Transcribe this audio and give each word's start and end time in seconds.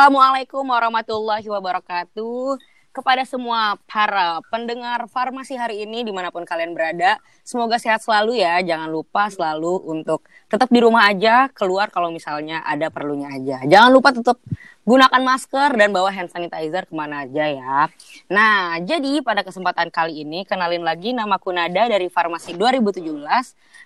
Assalamualaikum 0.00 0.64
warahmatullahi 0.64 1.44
wabarakatuh 1.44 2.56
kepada 2.88 3.20
semua 3.28 3.76
para 3.84 4.40
pendengar 4.48 5.04
farmasi 5.12 5.60
hari 5.60 5.84
ini 5.84 6.00
di 6.00 6.08
mana 6.08 6.32
pun 6.32 6.48
kalian 6.48 6.72
berada. 6.72 7.20
Semoga 7.44 7.76
sehat 7.76 8.00
selalu 8.00 8.40
ya. 8.40 8.64
Jangan 8.64 8.88
lupa 8.88 9.28
selalu 9.28 9.76
untuk 9.84 10.24
tetap 10.48 10.72
di 10.72 10.80
rumah 10.80 11.04
aja, 11.04 11.52
keluar 11.52 11.92
kalau 11.92 12.08
misalnya 12.08 12.64
ada 12.64 12.88
perlunya 12.88 13.28
aja. 13.28 13.60
Jangan 13.68 13.90
lupa 13.92 14.16
tetap 14.16 14.40
gunakan 14.88 15.20
masker 15.20 15.76
dan 15.76 15.92
bawa 15.92 16.08
hand 16.08 16.32
sanitizer 16.32 16.88
ke 16.88 16.94
mana 16.96 17.28
aja 17.28 17.44
ya. 17.44 17.92
Nah, 18.32 18.80
jadi 18.80 19.20
pada 19.20 19.44
kesempatan 19.44 19.92
kali 19.92 20.24
ini 20.24 20.48
kenalin 20.48 20.80
lagi 20.80 21.12
nama 21.12 21.36
Kunada 21.36 21.92
dari 21.92 22.08
Farmasi 22.08 22.56
2017. 22.56 23.04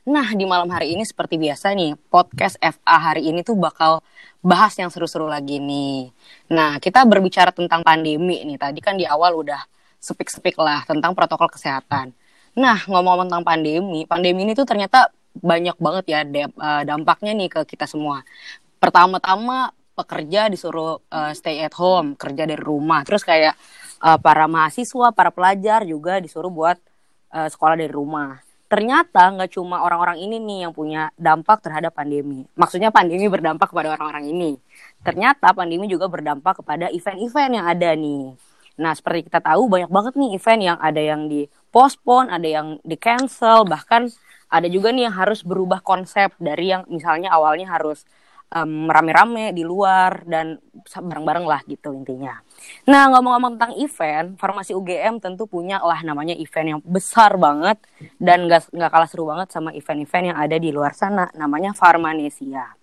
Nah, 0.07 0.31
di 0.31 0.47
malam 0.47 0.71
hari 0.71 0.95
ini 0.95 1.03
seperti 1.03 1.43
biasa 1.43 1.75
nih, 1.75 1.99
podcast 2.07 2.55
FA 2.63 3.03
hari 3.03 3.27
ini 3.27 3.43
tuh 3.43 3.59
bakal 3.59 3.99
bahas 4.45 4.77
yang 4.77 4.93
seru-seru 4.93 5.25
lagi 5.25 5.57
nih. 5.57 6.13
Nah, 6.53 6.77
kita 6.77 7.09
berbicara 7.09 7.49
tentang 7.49 7.81
pandemi 7.81 8.45
nih. 8.45 8.61
Tadi 8.61 8.81
kan 8.85 9.01
di 9.01 9.09
awal 9.09 9.33
udah 9.41 9.65
sepik-sepik 9.97 10.61
lah 10.61 10.85
tentang 10.85 11.17
protokol 11.17 11.49
kesehatan. 11.49 12.13
Nah, 12.61 12.85
ngomong-ngomong 12.85 13.33
tentang 13.33 13.47
pandemi, 13.49 14.05
pandemi 14.05 14.45
ini 14.45 14.53
tuh 14.53 14.69
ternyata 14.69 15.09
banyak 15.35 15.75
banget 15.81 16.05
ya 16.07 16.21
eh, 16.23 16.83
dampaknya 16.85 17.33
nih 17.35 17.49
ke 17.49 17.61
kita 17.65 17.89
semua. 17.89 18.21
Pertama-tama 18.79 19.73
pekerja 19.95 20.51
disuruh 20.51 20.99
uh, 21.09 21.33
stay 21.33 21.63
at 21.63 21.73
home, 21.79 22.19
kerja 22.19 22.45
dari 22.45 22.59
rumah. 22.59 23.07
Terus 23.07 23.23
kayak 23.23 23.55
uh, 24.03 24.19
para 24.19 24.51
mahasiswa, 24.51 25.15
para 25.15 25.31
pelajar 25.31 25.87
juga 25.87 26.19
disuruh 26.19 26.51
buat 26.51 26.77
uh, 27.31 27.49
sekolah 27.49 27.79
dari 27.79 27.95
rumah. 27.95 28.43
Ternyata 28.75 29.31
nggak 29.39 29.55
cuma 29.55 29.87
orang-orang 29.87 30.19
ini 30.19 30.43
nih 30.43 30.59
yang 30.67 30.75
punya 30.75 31.15
dampak 31.15 31.63
terhadap 31.63 31.95
pandemi. 31.95 32.43
Maksudnya 32.59 32.91
pandemi 32.91 33.31
berdampak 33.31 33.71
kepada 33.71 33.95
orang-orang 33.95 34.35
ini. 34.35 34.59
Ternyata 35.07 35.55
pandemi 35.55 35.87
juga 35.87 36.11
berdampak 36.11 36.59
kepada 36.59 36.91
event-event 36.91 37.55
yang 37.55 37.67
ada 37.71 37.95
nih. 37.95 38.35
Nah, 38.75 38.91
seperti 38.91 39.31
kita 39.31 39.39
tahu 39.39 39.71
banyak 39.71 39.87
banget 39.87 40.19
nih 40.19 40.35
event 40.35 40.63
yang 40.75 40.79
ada 40.83 40.99
yang 40.99 41.31
di 41.31 41.47
postpone, 41.71 42.35
ada 42.35 42.49
yang 42.51 42.83
di 42.83 42.99
cancel, 42.99 43.63
bahkan 43.63 44.11
ada 44.51 44.67
juga 44.67 44.91
nih 44.91 45.07
yang 45.07 45.15
harus 45.15 45.47
berubah 45.47 45.79
konsep 45.79 46.35
dari 46.43 46.75
yang 46.75 46.83
misalnya 46.91 47.31
awalnya 47.31 47.71
harus 47.71 48.03
um, 48.55 48.87
rame-rame 48.87 49.51
di 49.51 49.67
luar 49.67 50.23
dan 50.25 50.57
bareng-bareng 50.95 51.45
lah 51.45 51.61
gitu 51.67 51.91
intinya. 51.91 52.39
Nah 52.87 53.11
ngomong-ngomong 53.11 53.59
tentang 53.59 53.73
event, 53.83 54.39
Farmasi 54.39 54.73
UGM 54.73 55.19
tentu 55.19 55.51
punya 55.51 55.83
lah 55.83 56.01
namanya 56.07 56.33
event 56.39 56.79
yang 56.79 56.81
besar 56.87 57.35
banget 57.35 57.83
dan 58.23 58.47
gak, 58.47 58.71
gak 58.71 58.91
kalah 58.95 59.11
seru 59.11 59.27
banget 59.27 59.51
sama 59.51 59.75
event-event 59.75 60.35
yang 60.35 60.39
ada 60.39 60.57
di 60.57 60.71
luar 60.71 60.95
sana, 60.95 61.29
namanya 61.35 61.75
Farmanesia. 61.75 62.79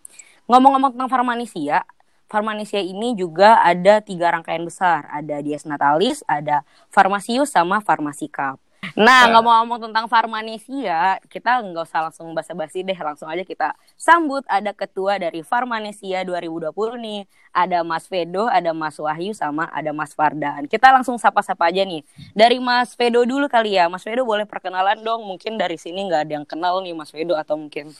Ngomong-ngomong 0.52 0.99
tentang 0.99 1.09
Farmanesia, 1.09 1.88
Farmanesia 2.27 2.80
ini 2.80 3.16
juga 3.16 3.59
ada 3.64 3.99
tiga 4.03 4.31
rangkaian 4.31 4.64
besar, 4.64 5.08
ada 5.11 5.39
Dias 5.39 5.64
Natalis, 5.64 6.23
ada 6.27 6.64
Farmasius 6.92 7.52
sama 7.55 7.80
Farmasi 7.80 8.27
Cup. 8.27 8.59
Nah, 8.98 9.30
ngomong-ngomong 9.30 9.88
tentang 9.88 10.06
Farmanesia, 10.10 11.22
kita 11.30 11.64
nggak 11.64 11.86
usah 11.86 12.10
langsung 12.10 12.34
basa-basi 12.34 12.82
deh, 12.82 12.98
langsung 12.98 13.30
aja 13.30 13.46
kita 13.46 13.78
sambut 13.94 14.44
ada 14.50 14.73
ketua 14.76 15.22
dari 15.22 15.46
Farmanesia 15.46 16.26
2020 16.28 16.98
nih. 17.00 17.22
Ada 17.52 17.84
Mas 17.86 18.08
Fedo, 18.08 18.48
ada 18.48 18.72
Mas 18.73 18.98
Wahyu, 19.00 19.32
sama 19.38 19.70
ada 19.72 19.94
Mas 19.96 20.12
Fardan. 20.18 20.66
Kita 20.66 20.92
langsung 20.92 21.16
sapa-sapa 21.22 21.70
aja 21.72 21.86
nih. 21.86 22.04
Dari 22.34 22.58
Mas 22.58 22.98
Fedo 22.98 23.23
dulu 23.23 23.48
kali 23.48 23.78
ya. 23.78 23.88
Mas 23.88 24.04
Fedo 24.04 24.26
boleh 24.28 24.50
perkenalan 24.50 25.00
dong. 25.04 25.23
Mungkin 25.30 25.62
dari 25.62 25.76
sini 25.78 26.08
nggak 26.08 26.22
ada 26.28 26.34
yang 26.42 26.48
kenal 26.48 26.82
nih 26.84 26.95
Mas 26.95 27.14
Fedo 27.14 27.38
atau 27.38 27.56
mungkin 27.60 27.92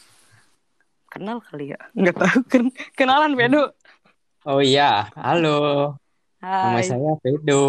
kenal 1.12 1.44
kali 1.44 1.78
ya? 1.78 1.82
Nggak 1.94 2.16
tahu. 2.16 2.40
Ken 2.52 2.66
kenalan 2.98 3.36
Fedo. 3.38 3.76
Oh 4.48 4.60
iya, 4.64 5.12
halo. 5.14 5.94
Hai. 6.42 6.74
Nama 6.74 6.82
saya 6.84 7.12
Fedo. 7.22 7.64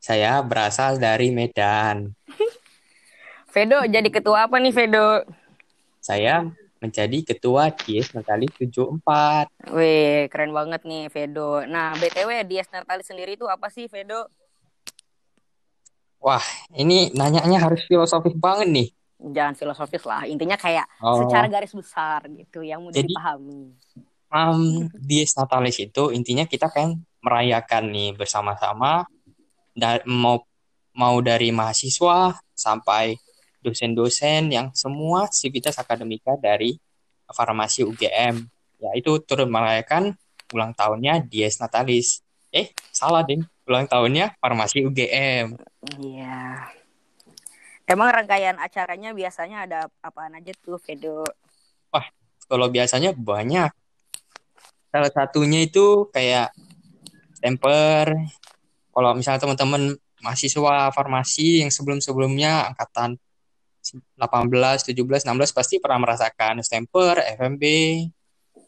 Saya 0.00 0.40
berasal 0.40 0.96
dari 0.96 1.28
Medan. 1.28 2.16
Fedo 3.52 3.84
jadi 3.84 4.08
ketua 4.08 4.48
apa 4.48 4.56
nih 4.56 4.72
Fedo? 4.72 5.28
Saya 6.00 6.48
menjadi 6.80 7.20
ketua 7.20 7.68
Dies 7.68 8.08
Natalis 8.16 8.48
74. 8.56 8.96
Wih, 9.76 10.32
keren 10.32 10.56
banget 10.56 10.88
nih 10.88 11.12
Fedo. 11.12 11.68
Nah, 11.68 11.92
BTW 12.00 12.48
Dies 12.48 12.72
Natalis 12.72 13.12
sendiri 13.12 13.36
itu 13.36 13.44
apa 13.44 13.68
sih 13.68 13.92
Fedo? 13.92 14.24
Wah, 16.24 16.40
ini 16.72 17.12
nanyanya 17.12 17.60
harus 17.60 17.84
filosofis 17.84 18.32
banget 18.40 18.68
nih. 18.72 18.88
Jangan 19.20 19.52
filosofis 19.52 20.04
lah, 20.08 20.24
intinya 20.24 20.56
kayak 20.56 20.88
oh. 21.04 21.20
secara 21.20 21.44
garis 21.52 21.76
besar 21.76 22.24
gitu 22.32 22.64
yang 22.64 22.80
mudah 22.80 22.96
Jadi, 22.96 23.12
dipahami. 23.12 23.76
Um, 24.32 24.88
Dies 24.96 25.36
Natalis 25.36 25.76
itu 25.76 26.08
intinya 26.08 26.48
kita 26.48 26.72
kan 26.72 26.96
merayakan 27.20 27.92
nih 27.92 28.16
bersama-sama 28.16 29.04
da 29.80 30.04
mau 30.04 30.44
mau 30.92 31.16
dari 31.24 31.48
mahasiswa 31.48 32.36
sampai 32.52 33.16
dosen-dosen 33.64 34.52
yang 34.52 34.68
semua 34.76 35.32
sivitas 35.32 35.80
akademika 35.80 36.36
dari 36.36 36.76
farmasi 37.32 37.88
UGM 37.88 38.44
ya 38.80 38.90
itu 38.92 39.16
turut 39.24 39.48
merayakan 39.48 40.16
ulang 40.52 40.76
tahunnya 40.76 41.24
Dies 41.24 41.62
Natalis. 41.62 42.20
Eh 42.52 42.74
salah 42.92 43.24
ding 43.24 43.46
ulang 43.64 43.88
tahunnya 43.88 44.36
farmasi 44.42 44.84
UGM 44.84 45.56
iya. 46.00 46.68
Emang 47.90 48.14
rangkaian 48.14 48.54
acaranya 48.60 49.10
biasanya 49.10 49.66
ada 49.66 49.80
apaan 49.98 50.38
aja 50.38 50.54
tuh 50.62 50.78
Fedo? 50.78 51.26
Wah 51.90 52.06
kalau 52.46 52.70
biasanya 52.70 53.10
banyak. 53.14 53.70
Salah 54.90 55.10
satunya 55.10 55.66
itu 55.66 56.06
kayak 56.10 56.54
temper 57.42 58.14
kalau 58.90 59.10
misalnya 59.14 59.40
teman-teman 59.42 59.94
mahasiswa 60.20 60.92
farmasi 60.92 61.64
yang 61.64 61.70
sebelum-sebelumnya 61.72 62.74
angkatan 62.74 63.16
18, 63.80 64.92
17, 64.92 65.24
16 65.24 65.56
pasti 65.56 65.80
pernah 65.80 66.04
merasakan 66.04 66.60
stemper, 66.60 67.24
FMB, 67.40 67.64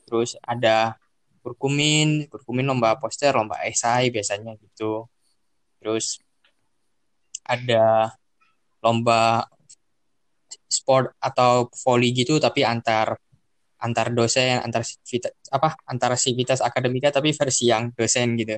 terus 0.09 0.41
ada 0.41 0.97
kurkumin, 1.44 2.31
kurkumin 2.32 2.65
lomba 2.65 2.97
poster, 2.97 3.34
lomba 3.37 3.61
esai 3.66 4.09
biasanya 4.09 4.56
gitu. 4.56 5.05
Terus 5.82 6.22
ada 7.44 8.15
lomba 8.81 9.44
sport 10.71 11.12
atau 11.21 11.69
volley 11.84 12.15
gitu 12.16 12.38
tapi 12.41 12.65
antar 12.65 13.19
antar 13.82 14.15
dosen, 14.15 14.62
antar 14.62 14.87
apa 15.50 16.15
sivitas 16.15 16.62
akademika 16.62 17.11
tapi 17.11 17.34
versi 17.34 17.69
yang 17.69 17.91
dosen 17.93 18.38
gitu. 18.38 18.56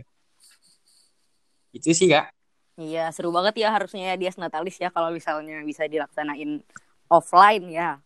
Itu 1.75 1.91
sih 1.91 2.07
kak. 2.07 2.31
Iya 2.79 3.11
seru 3.11 3.35
banget 3.35 3.67
ya 3.67 3.75
harusnya 3.75 4.15
dia 4.15 4.31
Natalis 4.39 4.79
ya 4.79 4.95
kalau 4.95 5.11
misalnya 5.11 5.59
bisa 5.67 5.91
dilaksanain 5.91 6.63
offline 7.11 7.67
ya. 7.67 7.99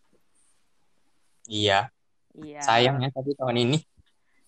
Iya. 1.45 1.93
Iya. 2.33 2.61
Sayangnya 2.65 3.13
tapi 3.13 3.37
tahun 3.37 3.57
ini. 3.69 3.79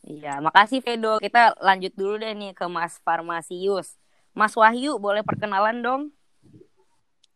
Iya, 0.01 0.41
makasih 0.41 0.81
Fedo. 0.81 1.21
Kita 1.21 1.53
lanjut 1.61 1.93
dulu 1.93 2.17
deh 2.17 2.33
nih 2.33 2.57
ke 2.57 2.65
Mas 2.65 2.97
Farmasius. 3.05 4.01
Mas 4.33 4.57
Wahyu, 4.57 4.97
boleh 4.97 5.21
perkenalan 5.21 5.85
dong? 5.85 6.01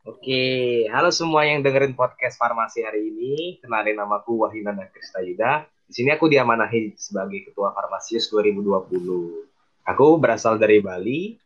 Oke, 0.06 0.86
halo 0.90 1.10
semua 1.10 1.46
yang 1.46 1.62
dengerin 1.66 1.94
podcast 1.94 2.38
Farmasi 2.38 2.82
hari 2.82 3.10
ini. 3.10 3.58
Kenalin 3.62 3.98
namaku 3.98 4.46
Wahyu 4.46 4.66
Nanda 4.66 4.90
Krista 4.90 5.22
Yuda. 5.22 5.66
Di 5.86 5.94
sini 5.94 6.10
aku 6.10 6.26
diamanahi 6.26 6.98
sebagai 6.98 7.50
Ketua 7.50 7.70
Farmasius 7.74 8.30
2020. 8.34 9.46
Aku 9.86 10.18
berasal 10.18 10.58
dari 10.58 10.82
Bali, 10.82 11.38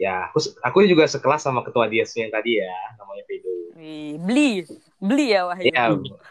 ya 0.00 0.28
aku 0.30 0.38
aku 0.64 0.76
juga 0.88 1.04
sekelas 1.06 1.44
sama 1.44 1.62
ketua 1.62 1.86
Dias 1.86 2.10
yang 2.16 2.32
tadi 2.32 2.58
ya 2.58 2.74
namanya 2.96 3.24
Pedo 3.28 3.52
beli 4.22 4.64
beli 5.02 5.34
ya 5.34 5.42
Wahyu. 5.50 5.72
Ya 5.72 5.84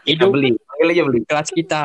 kita 0.08 0.24
beli 0.30 0.56
panggil 0.56 0.88
aja 0.96 1.02
beli. 1.04 1.20
Kelas 1.28 1.48
kita. 1.52 1.84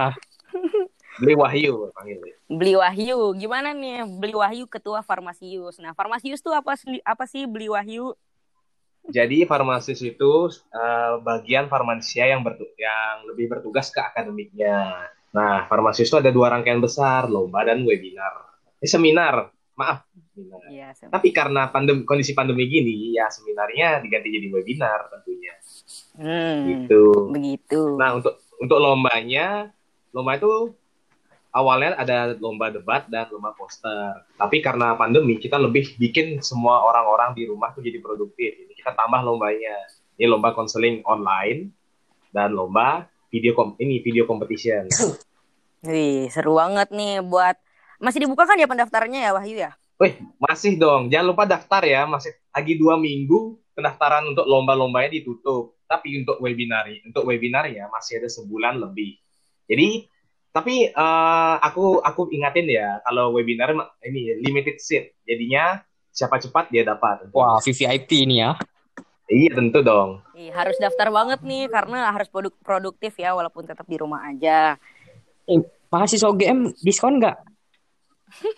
Beli 1.18 1.34
Wahyu 1.34 1.92
panggil 1.92 2.18
beli 2.48 2.74
Wahyu. 2.80 3.36
Gimana 3.36 3.76
nih 3.76 4.06
beli 4.06 4.34
Wahyu 4.38 4.66
ketua 4.70 5.04
Farmasius? 5.04 5.82
Nah 5.82 5.92
Farmasius 5.98 6.40
tuh 6.40 6.56
apa 6.56 6.78
apa 7.04 7.24
sih 7.28 7.44
beli 7.50 7.68
Wahyu? 7.68 8.16
Jadi 9.08 9.48
farmasis 9.48 10.04
itu 10.04 10.52
uh, 10.52 11.14
bagian 11.24 11.72
farmasia 11.72 12.28
yang 12.28 12.44
bertu 12.44 12.68
yang 12.76 13.24
lebih 13.32 13.48
bertugas 13.48 13.88
ke 13.88 14.04
akademiknya. 14.04 15.08
Nah, 15.32 15.64
farmasis 15.72 16.12
itu 16.12 16.20
ada 16.20 16.28
dua 16.28 16.52
rangkaian 16.52 16.84
besar, 16.84 17.24
lomba 17.32 17.64
dan 17.64 17.88
webinar. 17.88 18.60
Eh, 18.84 18.90
seminar, 18.92 19.48
maaf, 19.80 20.07
seminar. 20.38 20.62
Ya, 20.70 20.94
Tapi 20.94 21.34
karena 21.34 21.74
pandemi, 21.74 22.06
kondisi 22.06 22.38
pandemi 22.38 22.70
gini, 22.70 23.18
ya 23.18 23.26
seminarnya 23.34 24.06
diganti 24.06 24.30
jadi 24.30 24.48
webinar 24.54 25.10
tentunya. 25.10 25.54
Hmm, 26.14 26.58
gitu. 26.70 27.34
Begitu. 27.34 27.98
Nah 27.98 28.22
untuk 28.22 28.38
untuk 28.62 28.78
lombanya, 28.78 29.74
lomba 30.14 30.38
itu 30.38 30.78
awalnya 31.50 31.98
ada 31.98 32.38
lomba 32.38 32.70
debat 32.70 33.10
dan 33.10 33.26
lomba 33.34 33.58
poster. 33.58 34.22
Tapi 34.38 34.62
karena 34.62 34.94
pandemi, 34.94 35.42
kita 35.42 35.58
lebih 35.58 35.98
bikin 35.98 36.46
semua 36.46 36.86
orang-orang 36.86 37.34
di 37.34 37.50
rumah 37.50 37.74
tuh 37.74 37.82
jadi 37.82 37.98
produktif. 37.98 38.54
Jadi 38.54 38.74
kita 38.78 38.94
tambah 38.94 39.26
lombanya. 39.26 39.74
Ini 40.18 40.30
lomba 40.30 40.54
konseling 40.54 41.02
online 41.06 41.74
dan 42.34 42.54
lomba 42.54 43.10
video 43.34 43.54
kom 43.58 43.74
ini 43.82 44.02
video 44.02 44.26
competition. 44.30 44.90
Wih, 45.86 46.26
seru 46.34 46.58
banget 46.58 46.90
nih 46.94 47.22
buat 47.22 47.58
Masih 47.98 48.22
dibuka 48.22 48.46
kan 48.46 48.62
ya 48.62 48.70
pendaftarannya 48.70 49.26
ya 49.26 49.34
Wahyu 49.34 49.58
ya? 49.58 49.74
Wih, 49.98 50.14
masih 50.38 50.78
dong. 50.78 51.10
Jangan 51.10 51.28
lupa 51.34 51.44
daftar 51.50 51.82
ya. 51.82 52.06
Masih 52.06 52.38
lagi 52.54 52.78
dua 52.78 53.02
minggu 53.02 53.58
pendaftaran 53.74 54.30
untuk 54.30 54.46
lomba-lombanya 54.46 55.10
ditutup. 55.10 55.82
Tapi 55.90 56.22
untuk 56.22 56.38
webinar, 56.38 56.86
untuk 57.02 57.26
webinar 57.26 57.66
ya 57.72 57.90
masih 57.90 58.22
ada 58.22 58.30
sebulan 58.30 58.78
lebih. 58.78 59.18
Jadi, 59.66 60.06
tapi 60.54 60.90
uh, 60.94 61.56
aku 61.64 62.02
aku 62.02 62.30
ingatin 62.34 62.68
ya 62.70 63.02
kalau 63.08 63.34
webinar 63.34 63.74
ini 64.06 64.38
limited 64.42 64.78
seat. 64.78 65.18
Jadinya 65.26 65.82
siapa 66.14 66.38
cepat 66.38 66.70
dia 66.70 66.86
dapat. 66.86 67.30
Wah, 67.34 67.58
VVIP 67.62 68.10
ini 68.26 68.42
ya. 68.42 68.54
Iya 69.28 69.60
tentu 69.60 69.84
dong. 69.84 70.24
Iya, 70.38 70.56
harus 70.56 70.80
daftar 70.80 71.12
banget 71.12 71.44
nih 71.44 71.68
karena 71.68 72.10
harus 72.16 72.32
produk 72.32 72.56
produktif 72.64 73.12
ya 73.20 73.36
walaupun 73.36 73.68
tetap 73.68 73.84
di 73.84 74.00
rumah 74.00 74.24
aja. 74.24 74.80
Eh, 75.48 75.60
mahasiswa 75.92 76.32
GM 76.32 76.72
diskon 76.80 77.20
nggak? 77.20 77.57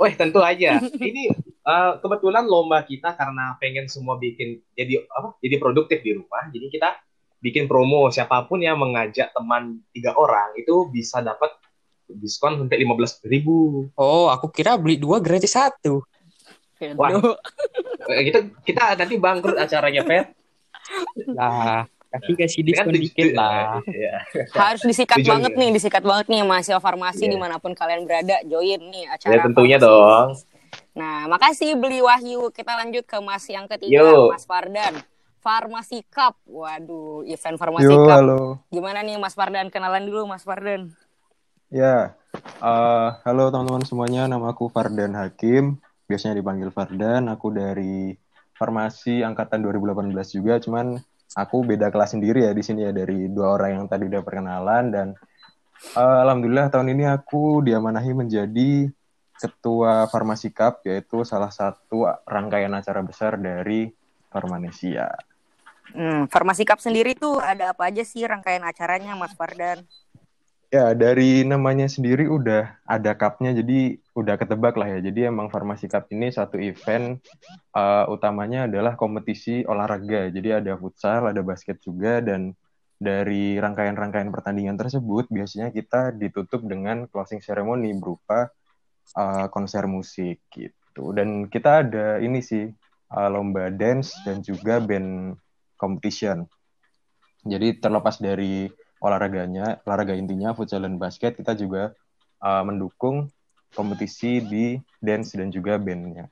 Wah 0.02 0.14
tentu 0.14 0.42
aja. 0.42 0.82
Ini 1.10 1.30
uh, 1.66 2.02
kebetulan 2.02 2.46
lomba 2.50 2.82
kita 2.84 3.14
karena 3.14 3.56
pengen 3.62 3.86
semua 3.86 4.18
bikin 4.18 4.62
jadi 4.74 5.06
apa? 5.06 5.38
Jadi 5.40 5.56
produktif 5.62 6.02
di 6.02 6.18
rumah. 6.18 6.50
Jadi 6.50 6.68
kita 6.74 6.98
bikin 7.40 7.72
promo 7.72 8.12
siapa 8.12 8.44
pun 8.50 8.60
yang 8.60 8.76
mengajak 8.76 9.32
teman 9.32 9.80
tiga 9.96 10.12
orang 10.18 10.60
itu 10.60 10.92
bisa 10.92 11.24
dapat 11.24 11.56
diskon 12.10 12.58
sampai 12.58 12.78
lima 12.82 12.98
belas 12.98 13.22
ribu. 13.22 13.88
Oh, 13.94 14.28
aku 14.34 14.50
kira 14.50 14.76
beli 14.76 14.98
dua 14.98 15.22
gratis 15.22 15.54
satu. 15.54 16.02
Wah, 16.96 17.12
kita 18.08 18.40
kita 18.64 18.84
nanti 18.96 19.16
bangkrut 19.20 19.60
acaranya, 19.60 20.02
Pet. 20.08 20.32
Lah, 21.36 21.84
tapi 22.10 22.32
kasih 22.34 22.66
diskon 22.66 22.94
dikit 22.98 23.38
lah. 23.38 23.78
Ya. 23.90 24.26
Harus 24.58 24.82
disikat 24.82 25.22
Tujuan 25.22 25.44
banget 25.44 25.54
ya. 25.54 25.60
nih, 25.62 25.70
disikat 25.76 26.04
banget 26.06 26.26
nih 26.32 26.42
mahasiswa 26.42 26.82
farmasi 26.82 27.28
yeah. 27.28 27.32
di 27.36 27.38
mana 27.38 27.56
pun 27.62 27.78
kalian 27.78 28.08
berada, 28.10 28.42
join 28.48 28.82
nih 28.90 29.06
acara. 29.12 29.32
Ya 29.34 29.38
tentunya 29.46 29.78
farmasi. 29.78 29.86
dong. 29.86 30.28
Nah, 30.98 31.18
makasih 31.30 31.78
beli 31.78 32.00
Wahyu. 32.02 32.50
Kita 32.50 32.76
lanjut 32.80 33.06
ke 33.06 33.18
Mas 33.22 33.46
yang 33.46 33.70
ketiga, 33.70 34.02
Yo. 34.02 34.34
Mas 34.34 34.44
Fardan. 34.44 35.00
Farmasi 35.40 36.04
Cup. 36.12 36.36
Waduh, 36.44 37.24
event 37.24 37.56
Farmasi 37.56 37.88
Yo, 37.88 38.04
Cup. 38.04 38.12
Halo. 38.12 38.42
Gimana 38.74 39.00
nih 39.06 39.16
Mas 39.16 39.38
Fardan? 39.38 39.72
Kenalan 39.72 40.04
dulu 40.04 40.28
Mas 40.28 40.44
Fardan. 40.44 40.92
Ya, 41.70 42.18
uh, 42.66 43.22
halo 43.22 43.54
teman-teman 43.54 43.86
semuanya. 43.86 44.26
Nama 44.26 44.52
aku 44.52 44.68
Fardan 44.74 45.14
Hakim. 45.14 45.78
Biasanya 46.10 46.42
dipanggil 46.42 46.74
Fardan. 46.74 47.30
Aku 47.30 47.54
dari 47.54 48.18
Farmasi 48.58 49.22
angkatan 49.24 49.64
2018 49.64 50.12
juga. 50.36 50.60
Cuman 50.60 51.00
aku 51.38 51.62
beda 51.66 51.94
kelas 51.94 52.18
sendiri 52.18 52.46
ya 52.46 52.52
di 52.54 52.64
sini 52.66 52.90
ya 52.90 52.92
dari 52.94 53.30
dua 53.30 53.60
orang 53.60 53.82
yang 53.82 53.86
tadi 53.86 54.10
udah 54.10 54.22
perkenalan 54.26 54.86
dan 54.90 55.08
uh, 55.94 56.18
alhamdulillah 56.26 56.74
tahun 56.74 56.94
ini 56.98 57.06
aku 57.06 57.62
diamanahi 57.62 58.12
menjadi 58.18 58.90
ketua 59.40 60.10
Farmasi 60.12 60.52
Cup 60.52 60.84
yaitu 60.84 61.24
salah 61.24 61.50
satu 61.50 62.04
rangkaian 62.28 62.74
acara 62.76 63.00
besar 63.00 63.40
dari 63.40 63.88
Farmanesia. 64.28 65.10
Hmm, 65.96 66.30
Farmasi 66.30 66.68
Cup 66.68 66.84
sendiri 66.84 67.18
tuh 67.18 67.42
ada 67.42 67.74
apa 67.74 67.90
aja 67.90 68.06
sih 68.06 68.22
rangkaian 68.28 68.62
acaranya 68.62 69.18
Mas 69.18 69.34
Fardan? 69.34 69.82
Ya, 70.70 70.94
dari 70.94 71.42
namanya 71.42 71.90
sendiri 71.90 72.30
udah 72.30 72.78
ada 72.86 73.18
cupnya, 73.18 73.58
jadi 73.58 73.98
udah 74.20 74.36
ketebak 74.36 74.76
lah 74.76 74.92
ya. 74.92 75.00
Jadi 75.00 75.32
emang 75.32 75.48
Farmasi 75.48 75.88
Cup 75.88 76.12
ini 76.12 76.30
satu 76.30 76.60
event 76.60 77.18
uh, 77.74 78.06
utamanya 78.12 78.68
adalah 78.68 79.00
kompetisi 79.00 79.64
olahraga. 79.64 80.28
Jadi 80.28 80.50
ada 80.52 80.76
futsal, 80.76 81.32
ada 81.32 81.40
basket 81.40 81.80
juga, 81.80 82.20
dan 82.20 82.52
dari 83.00 83.56
rangkaian-rangkaian 83.56 84.28
pertandingan 84.28 84.76
tersebut 84.76 85.32
biasanya 85.32 85.72
kita 85.72 86.12
ditutup 86.12 86.68
dengan 86.68 87.08
closing 87.08 87.40
ceremony 87.40 87.96
berupa 87.96 88.52
uh, 89.16 89.48
konser 89.48 89.88
musik 89.88 90.44
gitu. 90.52 91.16
Dan 91.16 91.48
kita 91.48 91.88
ada 91.88 92.20
ini 92.20 92.44
sih 92.44 92.68
uh, 93.16 93.30
lomba 93.32 93.72
dance 93.72 94.12
dan 94.28 94.44
juga 94.44 94.84
band 94.84 95.40
competition. 95.80 96.44
Jadi 97.48 97.80
terlepas 97.80 98.20
dari 98.20 98.68
olahraganya, 99.00 99.80
olahraga 99.88 100.12
intinya 100.12 100.52
futsal 100.52 100.84
dan 100.84 101.00
basket, 101.00 101.40
kita 101.40 101.56
juga 101.56 101.96
uh, 102.44 102.64
mendukung 102.68 103.32
kompetisi 103.74 104.42
di 104.44 104.78
dance 105.00 105.38
dan 105.38 105.54
juga 105.54 105.78
bandnya. 105.78 106.28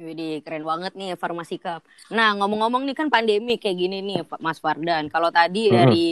Widih, 0.00 0.40
keren 0.40 0.64
banget 0.64 0.96
nih 0.96 1.12
Farmasi 1.12 1.60
Cup. 1.60 1.84
Nah, 2.08 2.32
ngomong-ngomong 2.40 2.88
nih 2.88 2.96
kan 2.96 3.12
pandemi 3.12 3.60
kayak 3.60 3.76
gini 3.76 4.00
nih 4.00 4.24
Mas 4.40 4.56
Fardan. 4.56 5.12
Kalau 5.12 5.28
tadi 5.28 5.68
hmm. 5.68 5.76
dari 5.76 6.06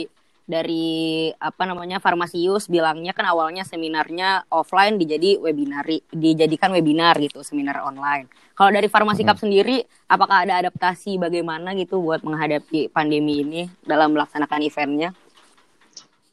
dari 0.49 1.29
apa 1.37 1.61
namanya 1.69 2.01
Farmasius 2.01 2.65
bilangnya 2.65 3.13
kan 3.13 3.29
awalnya 3.29 3.61
seminarnya 3.61 4.49
offline 4.49 4.97
dijadi 4.97 5.37
webinar 5.37 5.85
dijadikan 6.09 6.73
webinar 6.73 7.17
gitu 7.21 7.45
seminar 7.45 7.85
online. 7.85 8.25
Kalau 8.57 8.73
dari 8.73 8.89
Farmasi 8.89 9.21
Cup 9.21 9.37
hmm. 9.37 9.45
sendiri 9.45 9.77
apakah 10.09 10.49
ada 10.49 10.57
adaptasi 10.57 11.21
bagaimana 11.21 11.77
gitu 11.77 12.01
buat 12.01 12.25
menghadapi 12.25 12.89
pandemi 12.89 13.45
ini 13.45 13.61
dalam 13.85 14.17
melaksanakan 14.17 14.65
eventnya? 14.65 15.09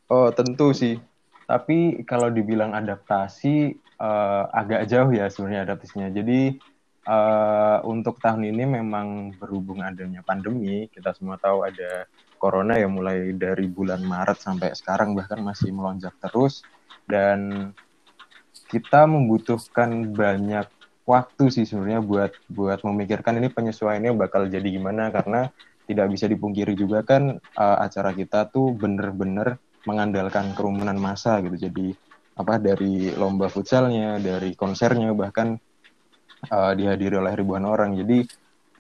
Oh, 0.09 0.33
tentu 0.33 0.73
sih. 0.73 0.97
Tapi 1.45 2.03
kalau 2.09 2.33
dibilang 2.33 2.73
adaptasi 2.73 3.77
uh, 4.01 4.45
agak 4.53 4.89
jauh 4.89 5.11
ya 5.13 5.29
sebenarnya 5.29 5.69
adaptasinya. 5.69 6.09
Jadi 6.13 6.57
uh, 7.09 7.79
untuk 7.87 8.21
tahun 8.21 8.49
ini 8.49 8.65
memang 8.81 9.39
berhubung 9.39 9.81
adanya 9.81 10.21
pandemi, 10.25 10.89
kita 10.93 11.13
semua 11.17 11.41
tahu 11.41 11.65
ada 11.65 12.09
corona 12.37 12.77
ya 12.77 12.89
mulai 12.89 13.33
dari 13.33 13.67
bulan 13.67 14.05
Maret 14.05 14.39
sampai 14.39 14.77
sekarang 14.77 15.17
bahkan 15.17 15.41
masih 15.41 15.73
melonjak 15.73 16.13
terus 16.21 16.61
dan 17.09 17.73
kita 18.69 19.09
membutuhkan 19.09 20.13
banyak 20.13 20.69
waktu 21.07 21.45
sih 21.49 21.65
sebenarnya 21.65 22.03
buat 22.03 22.33
buat 22.51 22.83
memikirkan 22.83 23.39
ini 23.39 23.49
penyesuaiannya 23.49 24.13
bakal 24.19 24.51
jadi 24.51 24.67
gimana 24.67 25.09
karena 25.15 25.49
tidak 25.87 26.07
bisa 26.11 26.27
dipungkiri 26.27 26.75
juga 26.75 27.07
kan 27.07 27.39
uh, 27.39 27.79
acara 27.79 28.11
kita 28.11 28.51
tuh 28.51 28.75
bener-bener 28.75 29.63
mengandalkan 29.87 30.51
kerumunan 30.59 30.99
massa 30.99 31.39
gitu. 31.39 31.71
Jadi 31.71 31.95
apa 32.37 32.61
dari 32.61 33.11
lomba 33.17 33.49
futsalnya, 33.49 34.21
dari 34.21 34.53
konsernya 34.53 35.17
bahkan 35.17 35.57
uh, 36.53 36.73
dihadiri 36.77 37.17
oleh 37.17 37.33
ribuan 37.33 37.65
orang. 37.65 37.97
Jadi 37.97 38.29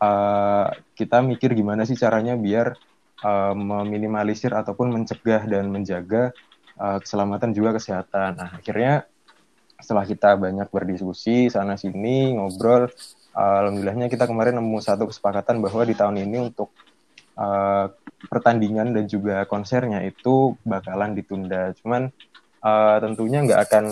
uh, 0.05 0.69
kita 0.93 1.25
mikir 1.25 1.57
gimana 1.57 1.89
sih 1.89 1.97
caranya 1.97 2.37
biar 2.37 2.77
uh, 3.25 3.55
meminimalisir 3.57 4.53
ataupun 4.53 4.93
mencegah 4.93 5.49
dan 5.49 5.73
menjaga 5.73 6.37
uh, 6.77 7.01
keselamatan 7.01 7.57
juga 7.57 7.81
kesehatan. 7.81 8.37
Nah, 8.37 8.51
akhirnya 8.61 9.09
setelah 9.81 10.05
kita 10.09 10.37
banyak 10.41 10.69
berdiskusi 10.73 11.53
sana 11.53 11.81
sini 11.81 12.37
ngobrol, 12.37 12.93
uh, 13.33 13.57
alhamdulillahnya 13.65 14.13
kita 14.13 14.29
kemarin 14.29 14.61
nemu 14.61 14.79
satu 14.85 15.09
kesepakatan 15.09 15.65
bahwa 15.65 15.85
di 15.85 15.97
tahun 15.97 16.17
ini 16.29 16.53
untuk 16.53 16.73
uh, 17.41 17.89
pertandingan 18.29 18.93
dan 18.93 19.05
juga 19.09 19.45
konsernya 19.49 20.05
itu 20.05 20.57
bakalan 20.65 21.17
ditunda. 21.17 21.73
Cuman 21.81 22.09
uh, 22.67 22.97
tentunya 22.99 23.47
nggak 23.47 23.61
akan 23.71 23.85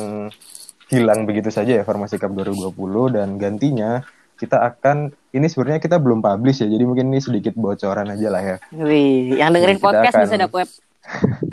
hilang 0.90 1.24
begitu 1.24 1.54
saja 1.54 1.78
ya 1.80 1.84
Farmasi 1.86 2.18
Cup 2.18 2.34
2020 2.34 3.14
dan 3.14 3.38
gantinya 3.38 4.02
kita 4.34 4.58
akan 4.66 5.14
ini 5.30 5.46
sebenarnya 5.46 5.78
kita 5.78 6.02
belum 6.02 6.18
publish 6.18 6.66
ya 6.66 6.68
jadi 6.68 6.82
mungkin 6.82 7.14
ini 7.14 7.22
sedikit 7.22 7.54
bocoran 7.54 8.10
aja 8.10 8.28
lah 8.34 8.42
ya. 8.42 8.56
Wih, 8.74 9.38
yang 9.38 9.54
dengerin 9.54 9.78
podcast 9.78 10.18
akan... 10.18 10.24
bisa 10.26 10.36
dapat 10.36 10.66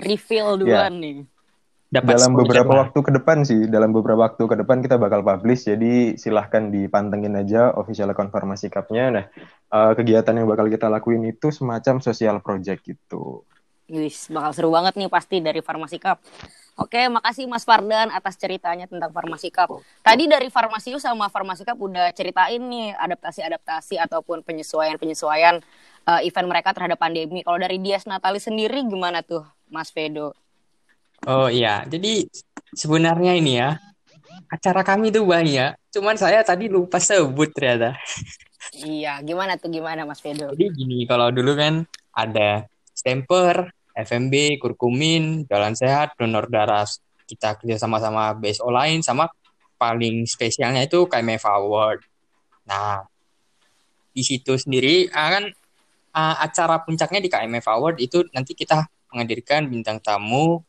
reveal 0.02 0.50
ya. 0.54 0.60
duluan 0.60 0.94
ya. 0.98 1.04
nih 1.06 1.18
dapat 1.92 2.16
dalam 2.16 2.32
beberapa 2.40 2.72
waktu 2.88 3.00
ke 3.04 3.12
depan 3.20 3.38
sih 3.44 3.68
dalam 3.68 3.92
beberapa 3.92 4.24
waktu 4.24 4.40
ke 4.48 4.56
depan 4.64 4.80
kita 4.80 4.96
bakal 4.96 5.28
publish 5.28 5.68
jadi 5.68 6.16
silahkan 6.16 6.72
dipantengin 6.72 7.36
aja 7.36 7.76
official 7.76 8.16
konfirmasi 8.16 8.72
cupnya 8.72 9.12
nah 9.12 9.26
uh, 9.76 9.92
kegiatan 9.92 10.40
yang 10.40 10.48
bakal 10.48 10.72
kita 10.72 10.88
lakuin 10.88 11.28
itu 11.28 11.52
semacam 11.52 12.00
social 12.00 12.40
project 12.40 12.88
gitu 12.88 13.44
Wis, 13.92 14.32
bakal 14.32 14.56
seru 14.56 14.70
banget 14.72 14.96
nih 14.96 15.12
pasti 15.12 15.44
dari 15.44 15.60
Farmasi 15.60 16.00
Cup. 16.00 16.24
Oke, 16.82 17.02
makasih 17.14 17.46
Mas 17.46 17.62
Fardan 17.62 18.10
atas 18.10 18.34
ceritanya 18.42 18.90
tentang 18.90 19.14
Farmasi 19.14 19.54
Cup. 19.54 19.86
Tadi 20.02 20.26
dari 20.26 20.50
Farmasius 20.50 21.06
sama 21.06 21.30
Farmasi 21.30 21.62
Cup 21.62 21.78
udah 21.78 22.10
ceritain 22.18 22.58
nih 22.58 22.98
adaptasi-adaptasi 22.98 24.02
ataupun 24.02 24.42
penyesuaian-penyesuaian 24.42 25.62
uh, 26.10 26.22
event 26.26 26.48
mereka 26.50 26.74
terhadap 26.74 26.98
pandemi. 26.98 27.46
Kalau 27.46 27.62
dari 27.62 27.78
Dias 27.78 28.10
Natali 28.10 28.42
sendiri 28.42 28.82
gimana 28.82 29.22
tuh, 29.22 29.46
Mas 29.70 29.94
Fedo? 29.94 30.34
Oh 31.30 31.46
iya, 31.54 31.86
jadi 31.86 32.26
sebenarnya 32.74 33.38
ini 33.38 33.62
ya 33.62 33.78
acara 34.50 34.82
kami 34.82 35.14
itu 35.14 35.22
banyak, 35.22 35.78
cuman 35.94 36.18
saya 36.18 36.42
tadi 36.42 36.66
lupa 36.66 36.98
sebut 36.98 37.54
ternyata. 37.54 37.94
Iya, 38.74 39.22
gimana 39.22 39.56
tuh 39.62 39.70
gimana 39.70 40.02
Mas 40.04 40.18
Fedo? 40.18 40.50
Jadi 40.52 40.66
gini, 40.74 41.06
kalau 41.06 41.30
dulu 41.30 41.54
kan 41.54 41.86
ada 42.12 42.66
stemper, 42.92 43.70
FMB, 43.96 44.62
kurkumin, 44.62 45.44
jalan 45.48 45.76
sehat, 45.76 46.16
donor 46.16 46.48
darah 46.48 46.88
kita 47.28 47.56
kerja 47.60 47.80
sama-sama 47.80 48.36
BSO 48.36 48.68
lain, 48.72 49.00
sama 49.04 49.32
paling 49.80 50.28
spesialnya 50.28 50.84
itu 50.86 51.08
KMF 51.08 51.44
Award. 51.48 52.00
Nah, 52.68 53.04
di 54.12 54.22
situ 54.22 54.60
sendiri 54.60 55.08
akan 55.10 55.50
uh, 56.14 56.20
ah, 56.20 56.36
acara 56.44 56.84
puncaknya 56.84 57.24
di 57.24 57.30
KMF 57.32 57.66
Award 57.66 57.98
itu 58.04 58.28
nanti 58.36 58.52
kita 58.54 58.86
menghadirkan 59.12 59.68
bintang 59.72 60.00
tamu 60.04 60.64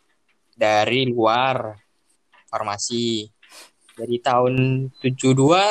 dari 0.55 1.09
luar 1.11 1.79
farmasi. 2.47 3.31
dari 3.93 4.17
tahun 4.25 4.89
72 5.05 5.21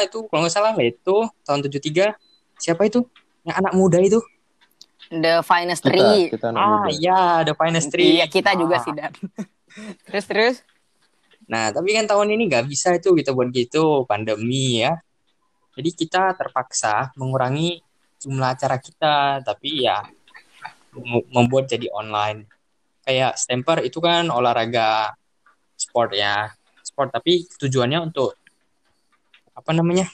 itu 0.05 0.19
kalau 0.29 0.45
nggak 0.45 0.53
salah 0.53 0.77
Leto 0.77 1.33
tahun 1.41 1.65
73 1.65 2.13
siapa 2.53 2.85
itu 2.85 3.01
yang 3.41 3.65
anak 3.65 3.73
muda 3.73 3.97
itu 3.97 4.21
The 5.11 5.43
Finest 5.43 5.83
Kita, 5.83 5.91
Three. 5.91 6.31
kita 6.31 6.45
anak 6.49 6.61
ah 6.63 6.87
iya 6.87 7.19
The 7.43 7.53
Finest 7.53 7.91
Three 7.91 8.15
Iya, 8.15 8.25
kita 8.25 8.55
juga 8.55 8.79
Ah. 8.79 8.83
sih, 8.83 8.93
Dan. 8.95 9.11
terus, 10.07 10.25
terus. 10.25 10.55
Nah, 11.45 11.67
tapi 11.69 11.91
kan 11.91 12.07
tahun 12.07 12.31
ini 12.31 12.47
nggak 12.47 12.65
bisa 12.65 12.95
itu 12.95 13.11
kita 13.11 13.35
buat 13.35 13.51
gitu, 13.51 14.07
pandemi 14.07 14.79
ya. 14.79 14.95
Jadi 15.75 15.89
kita 15.91 16.31
terpaksa 16.33 17.11
mengurangi 17.13 17.83
jumlah 18.17 18.55
acara 18.55 18.79
kita, 18.79 19.43
tapi 19.43 19.83
ya 19.83 19.99
mem- 20.95 21.27
membuat 21.27 21.67
jadi 21.67 21.91
online. 21.91 22.47
Kayak 23.03 23.35
stemper 23.35 23.83
itu 23.83 23.99
kan 23.99 24.31
olahraga 24.31 25.11
sport 25.75 26.15
ya, 26.15 26.55
sport 26.79 27.11
tapi 27.11 27.43
tujuannya 27.59 27.99
untuk 27.99 28.37
apa 29.51 29.71
namanya 29.75 30.07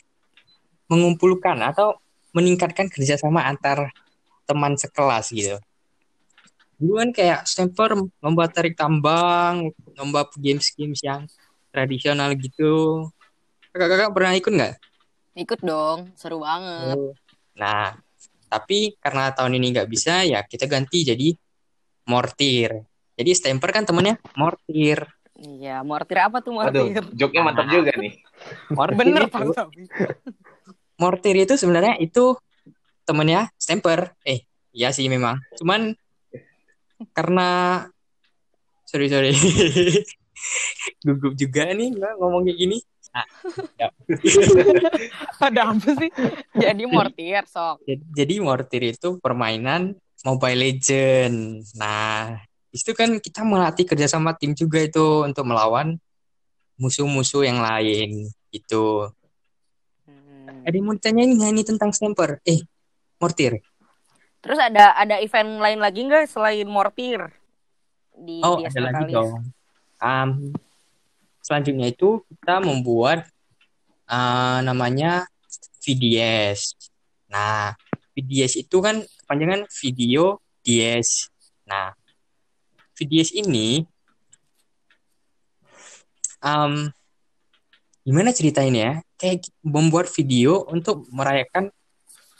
mengumpulkan 0.87 1.59
atau 1.61 1.99
meningkatkan 2.31 2.87
kerjasama 2.87 3.45
antar 3.45 3.91
teman 4.47 4.79
sekelas 4.79 5.35
gitu. 5.35 5.59
Dulu 6.79 6.93
kan 7.03 7.09
kayak 7.11 7.43
stemper 7.43 7.99
lomba 8.23 8.47
tarik 8.47 8.79
tambang, 8.79 9.73
lomba 9.99 10.29
games-games 10.39 11.03
yang 11.03 11.27
tradisional 11.73 12.31
gitu. 12.39 13.09
Kakak-kakak 13.75 14.13
pernah 14.15 14.33
ikut 14.37 14.53
nggak? 14.55 14.73
Ikut 15.37 15.59
dong, 15.61 16.13
seru 16.15 16.41
banget. 16.41 16.97
Nah, 17.57 17.97
tapi 18.47 18.95
karena 18.97 19.33
tahun 19.35 19.59
ini 19.59 19.75
nggak 19.75 19.89
bisa, 19.89 20.23
ya 20.23 20.41
kita 20.45 20.69
ganti 20.69 21.03
jadi 21.03 21.35
mortir. 22.07 22.71
Jadi 23.17 23.31
stemper 23.33 23.69
kan 23.73 23.83
temennya 23.83 24.21
mortir. 24.37 25.03
Iya, 25.37 25.85
mortir 25.85 26.17
apa 26.17 26.41
tuh 26.41 26.57
Aduh, 26.57 26.89
mortir? 26.89 27.05
joknya 27.13 27.41
mantap 27.45 27.69
juga 27.69 27.93
nih. 27.93 28.21
Mortir 28.73 28.97
Bener, 28.97 29.23
itu, 29.29 29.49
mortir 30.97 31.35
itu 31.37 31.53
sebenarnya 31.57 31.97
itu 32.01 32.37
temennya 33.07 33.47
stemper. 33.55 34.11
Eh, 34.27 34.43
iya 34.75 34.91
sih 34.91 35.07
memang. 35.07 35.39
Cuman 35.55 35.95
karena 37.15 37.49
sorry 38.83 39.07
sorry 39.07 39.31
gugup 41.05 41.37
juga 41.37 41.71
nih 41.71 41.95
nggak 41.95 42.13
ngomong 42.19 42.43
kayak 42.43 42.57
gini. 42.59 42.77
Nah, 43.15 43.25
ya. 43.79 43.87
Ada 45.47 45.73
apa 45.73 45.89
sih? 45.95 46.11
Jadi 46.53 46.83
mortir, 46.85 47.43
sok. 47.49 47.81
Jadi, 47.87 48.03
jadi 48.13 48.33
Mortir 48.43 48.83
itu 48.93 49.17
permainan 49.17 49.97
Mobile 50.21 50.59
Legend. 50.59 51.65
Nah, 51.79 52.37
itu 52.69 52.91
kan 52.93 53.17
kita 53.17 53.41
melatih 53.41 53.87
kerjasama 53.87 54.37
tim 54.37 54.53
juga 54.53 54.83
itu 54.83 55.25
untuk 55.25 55.47
melawan 55.49 55.97
musuh-musuh 56.77 57.47
yang 57.47 57.57
lain 57.57 58.29
gitu. 58.53 59.09
Hmm. 60.05 60.61
Ada 60.67 60.75
yang 60.77 60.85
mau 60.85 60.93
ditanyain 60.93 61.31
nggak 61.33 61.51
ini 61.57 61.63
tentang 61.65 61.89
sniper? 61.89 62.37
Eh, 62.45 62.61
Mortir. 63.17 63.59
Terus 64.41 64.59
ada 64.61 64.93
ada 64.93 65.17
event 65.19 65.59
lain 65.59 65.79
lagi 65.81 66.05
nggak 66.05 66.29
selain 66.29 66.67
mortir? 66.69 67.19
Di 68.13 68.41
Oh, 68.45 68.61
Dias 68.61 68.73
ada 68.77 68.93
lagi 68.93 69.13
dong. 69.13 69.49
Um, 69.97 70.29
selanjutnya 71.41 71.89
itu 71.89 72.21
kita 72.29 72.61
membuat 72.61 73.25
uh, 74.09 74.59
namanya 74.61 75.25
VDS. 75.81 76.75
Nah, 77.29 77.73
VDS 78.13 78.61
itu 78.61 78.77
kan 78.79 79.03
kepanjangan 79.25 79.65
video 79.81 80.39
DS. 80.65 81.31
Nah, 81.67 81.93
VDS 82.97 83.35
ini 83.37 83.85
um, 86.41 86.89
gimana 88.07 88.31
ceritainnya 88.33 88.81
ya? 88.81 88.93
Kayak 89.17 89.49
membuat 89.65 90.07
video 90.13 90.65
untuk 90.69 91.09
merayakan 91.09 91.73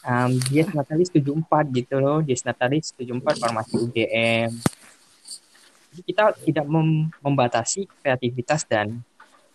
um, 0.04 0.32
Dies 0.50 0.70
Natalis 0.74 1.10
74 1.10 1.72
gitu 1.74 1.96
loh. 1.98 2.20
Dies 2.22 2.44
Natalis 2.44 2.94
74 2.94 3.42
Farmasi 3.42 3.75
UGM. 3.77 4.51
Jadi 5.94 6.01
kita 6.06 6.24
tidak 6.46 6.66
mem- 6.70 7.10
membatasi 7.24 7.89
kreativitas 8.04 8.68
dan 8.68 9.01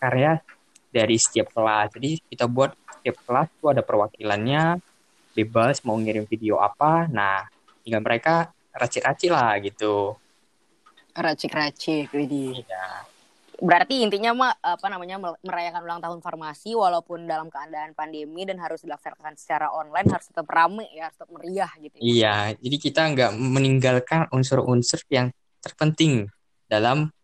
karya 0.03 0.43
dari 0.91 1.15
setiap 1.21 1.55
kelas. 1.55 1.95
Jadi 1.95 2.19
kita 2.27 2.51
buat 2.51 2.75
setiap 2.99 3.17
kelas 3.27 3.49
itu 3.55 3.67
ada 3.71 3.83
perwakilannya, 3.83 4.83
bebas 5.39 5.83
mau 5.87 5.95
ngirim 5.95 6.27
video 6.27 6.59
apa. 6.59 7.07
Nah, 7.07 7.47
tinggal 7.87 8.03
mereka 8.03 8.51
racik-racik 8.75 9.31
lah 9.31 9.59
gitu. 9.63 10.17
Racik-racik, 11.13 12.09
widih. 12.11 12.65
Ya. 12.65 13.12
Berarti 13.63 14.03
intinya 14.03 14.35
mah 14.35 14.53
apa 14.59 14.91
namanya 14.91 15.23
merayakan 15.39 15.87
ulang 15.87 16.03
tahun 16.03 16.19
farmasi 16.19 16.75
walaupun 16.75 17.31
dalam 17.31 17.47
keadaan 17.47 17.95
pandemi 17.95 18.43
dan 18.43 18.59
harus 18.59 18.83
dilaksanakan 18.83 19.39
secara 19.39 19.71
online 19.71 20.11
harus 20.11 20.27
tetap 20.27 20.51
rame 20.51 20.91
ya, 20.91 21.07
harus 21.07 21.15
tetap 21.15 21.31
meriah 21.31 21.71
gitu. 21.79 21.95
ya. 21.95 22.03
Iya, 22.03 22.37
jadi 22.59 22.77
kita 22.83 23.01
nggak 23.15 23.31
meninggalkan 23.39 24.27
unsur-unsur 24.35 24.99
yang 25.07 25.31
terpenting 25.63 26.27
dalam 26.67 27.15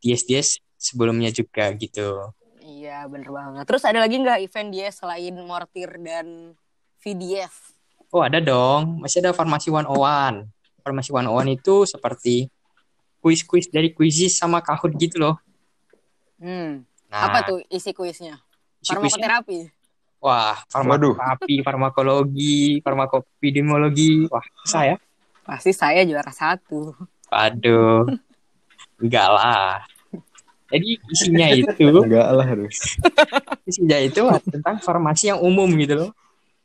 DS-DS 0.00 0.64
sebelumnya 0.80 1.28
juga 1.28 1.68
gitu. 1.76 2.32
Iya, 2.64 3.04
bener 3.04 3.28
banget. 3.28 3.68
Terus 3.68 3.84
ada 3.84 4.00
lagi 4.00 4.16
nggak 4.16 4.40
event 4.40 4.68
dia 4.72 4.88
selain 4.88 5.36
mortir 5.44 6.00
dan 6.00 6.56
VDF? 6.96 7.76
Oh, 8.08 8.24
ada 8.24 8.40
dong. 8.40 9.04
Masih 9.04 9.20
ada 9.20 9.36
Farmasi 9.36 9.68
101. 9.68 10.48
Farmasi 10.80 11.12
101 11.12 11.60
itu 11.60 11.76
seperti 11.84 12.48
kuis-kuis 13.20 13.68
dari 13.68 13.92
kuisis 13.92 14.40
sama 14.40 14.64
kahut 14.64 14.96
gitu 14.96 15.20
loh. 15.20 15.43
Hmm. 16.38 16.82
Nah, 17.10 17.20
Apa 17.30 17.38
tuh 17.46 17.58
isi 17.70 17.94
kuisnya? 17.94 18.40
isi 18.82 18.90
kuisnya 18.92 19.26
Farmakoterapi. 19.28 19.58
Wah, 20.24 20.56
farmakoterapi, 20.72 21.54
farmakologi, 21.60 22.80
farmakopidemiologi. 22.80 24.26
Wah, 24.32 24.44
saya? 24.64 24.96
Pasti 25.44 25.76
saya 25.76 26.00
juara 26.08 26.32
satu. 26.32 26.96
Aduh. 27.28 28.08
Enggak 28.96 29.28
lah. 29.28 29.84
Jadi 30.72 30.96
isinya 31.12 31.46
itu, 31.52 31.68
Enggak 32.02 32.28
lah 32.32 32.46
harus. 32.48 32.76
isinya 33.68 33.98
itu 34.00 34.24
tentang 34.48 34.80
farmasi 34.80 35.28
yang 35.28 35.44
umum 35.44 35.68
gitu 35.76 36.08
loh. 36.08 36.10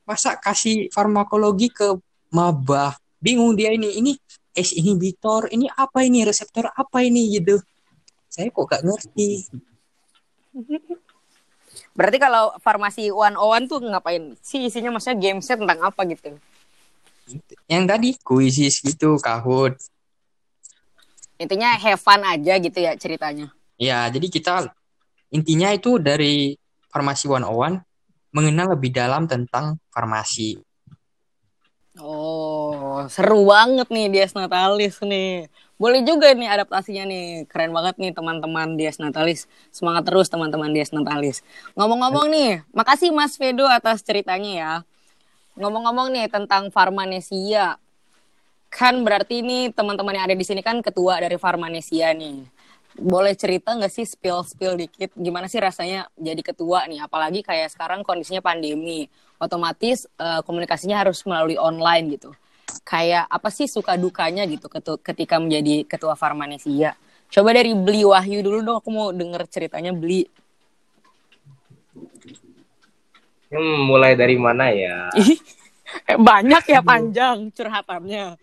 Masa 0.07 0.39
kasih 0.39 0.87
farmakologi 0.89 1.67
ke 1.69 1.99
maba? 2.31 2.95
Bingung 3.19 3.53
dia 3.59 3.75
ini. 3.75 3.91
Ini 3.99 4.15
S 4.55 4.71
inhibitor, 4.73 5.51
ini 5.51 5.67
apa 5.67 6.07
ini? 6.07 6.23
Reseptor 6.23 6.71
apa 6.71 7.03
ini 7.03 7.37
gitu. 7.37 7.59
Saya 8.39 8.55
kok 8.55 8.71
gak 8.71 8.87
ngerti. 8.87 9.51
Berarti 11.99 12.17
kalau 12.23 12.55
farmasi 12.63 13.11
101 13.11 13.67
tuh 13.67 13.83
ngapain? 13.83 14.31
sih 14.39 14.63
isinya 14.63 14.95
maksudnya 14.95 15.19
game 15.19 15.43
set 15.43 15.59
tentang 15.59 15.83
apa 15.83 16.07
gitu? 16.07 16.39
Yang 17.67 17.83
tadi 17.91 18.09
kuisis 18.23 18.79
gitu, 18.79 19.19
kahut. 19.19 19.75
Intinya 21.35 21.75
have 21.75 21.99
fun 21.99 22.23
aja 22.23 22.55
gitu 22.63 22.79
ya 22.79 22.95
ceritanya. 22.95 23.51
Ya, 23.75 24.07
jadi 24.07 24.31
kita 24.31 24.71
intinya 25.35 25.75
itu 25.75 25.99
dari 25.99 26.55
Farmasi 26.87 27.27
101 27.27 27.83
mengenal 28.31 28.79
lebih 28.79 28.95
dalam 28.95 29.27
tentang 29.27 29.75
farmasi. 29.91 30.63
Oh, 31.99 33.03
seru 33.11 33.43
banget 33.43 33.91
nih 33.91 34.07
Dias 34.07 34.31
Natalis 34.31 35.03
nih. 35.03 35.51
Boleh 35.79 36.03
juga 36.03 36.35
nih 36.35 36.51
adaptasinya 36.51 37.07
nih. 37.07 37.47
Keren 37.47 37.71
banget 37.71 37.95
nih 37.95 38.11
teman-teman 38.11 38.75
Dias 38.75 38.99
Natalis. 38.99 39.47
Semangat 39.71 40.03
terus 40.03 40.27
teman-teman 40.27 40.75
Dias 40.75 40.91
Natalis. 40.91 41.39
Ngomong-ngomong 41.79 42.27
nih, 42.27 42.67
makasih 42.75 43.15
Mas 43.15 43.39
Fedo 43.39 43.63
atas 43.63 44.03
ceritanya 44.03 44.51
ya. 44.51 44.73
Ngomong-ngomong 45.55 46.11
nih 46.11 46.27
tentang 46.27 46.67
Farmanesia. 46.67 47.79
Kan 48.67 49.07
berarti 49.07 49.39
nih 49.39 49.71
teman-teman 49.71 50.19
yang 50.19 50.27
ada 50.27 50.35
di 50.35 50.43
sini 50.43 50.59
kan 50.59 50.83
ketua 50.83 51.23
dari 51.23 51.39
Farmanesia 51.39 52.11
nih. 52.11 52.43
Boleh 52.99 53.31
cerita 53.39 53.71
nggak 53.71 53.93
sih 53.95 54.03
spill-spill 54.03 54.75
dikit 54.75 55.15
gimana 55.15 55.47
sih 55.47 55.63
rasanya 55.63 56.11
jadi 56.19 56.43
ketua 56.43 56.91
nih? 56.91 57.07
Apalagi 57.07 57.39
kayak 57.39 57.71
sekarang 57.71 58.03
kondisinya 58.03 58.43
pandemi. 58.43 59.07
Otomatis 59.39 60.03
eh, 60.19 60.43
komunikasinya 60.43 61.07
harus 61.07 61.23
melalui 61.23 61.55
online 61.55 62.19
gitu. 62.19 62.35
Kayak 62.89 63.29
apa 63.29 63.53
sih 63.53 63.69
suka 63.69 63.93
dukanya 64.01 64.49
gitu 64.49 64.65
ketika 65.05 65.37
menjadi 65.37 65.85
ketua 65.85 66.17
Farmanesia? 66.17 66.97
Coba 67.29 67.53
dari 67.53 67.77
Beli 67.77 68.01
Wahyu 68.01 68.41
dulu 68.41 68.65
dong, 68.65 68.77
aku 68.81 68.89
mau 68.89 69.13
denger 69.13 69.45
ceritanya 69.45 69.93
Beli. 69.93 70.25
Hmm, 73.53 73.85
mulai 73.85 74.17
dari 74.17 74.33
mana 74.41 74.73
ya? 74.73 75.13
Eh, 76.09 76.17
banyak 76.17 76.63
ya 76.69 76.81
panjang 76.81 77.53
curhatannya. 77.53 78.25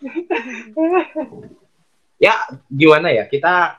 Ya, 2.16 2.32
gimana 2.72 3.12
ya? 3.12 3.28
Kita 3.28 3.76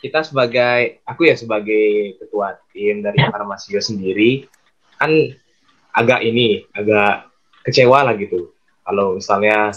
kita 0.00 0.24
sebagai 0.24 1.04
aku 1.04 1.28
ya 1.28 1.36
sebagai 1.36 2.16
ketua 2.16 2.56
tim 2.72 3.04
dari 3.04 3.20
Farmasio 3.20 3.84
sendiri 3.84 4.48
kan 4.96 5.12
agak 5.92 6.24
ini, 6.24 6.64
agak 6.72 7.28
kecewa 7.68 8.00
lah 8.00 8.16
gitu. 8.16 8.48
Kalau 8.80 9.20
misalnya 9.20 9.76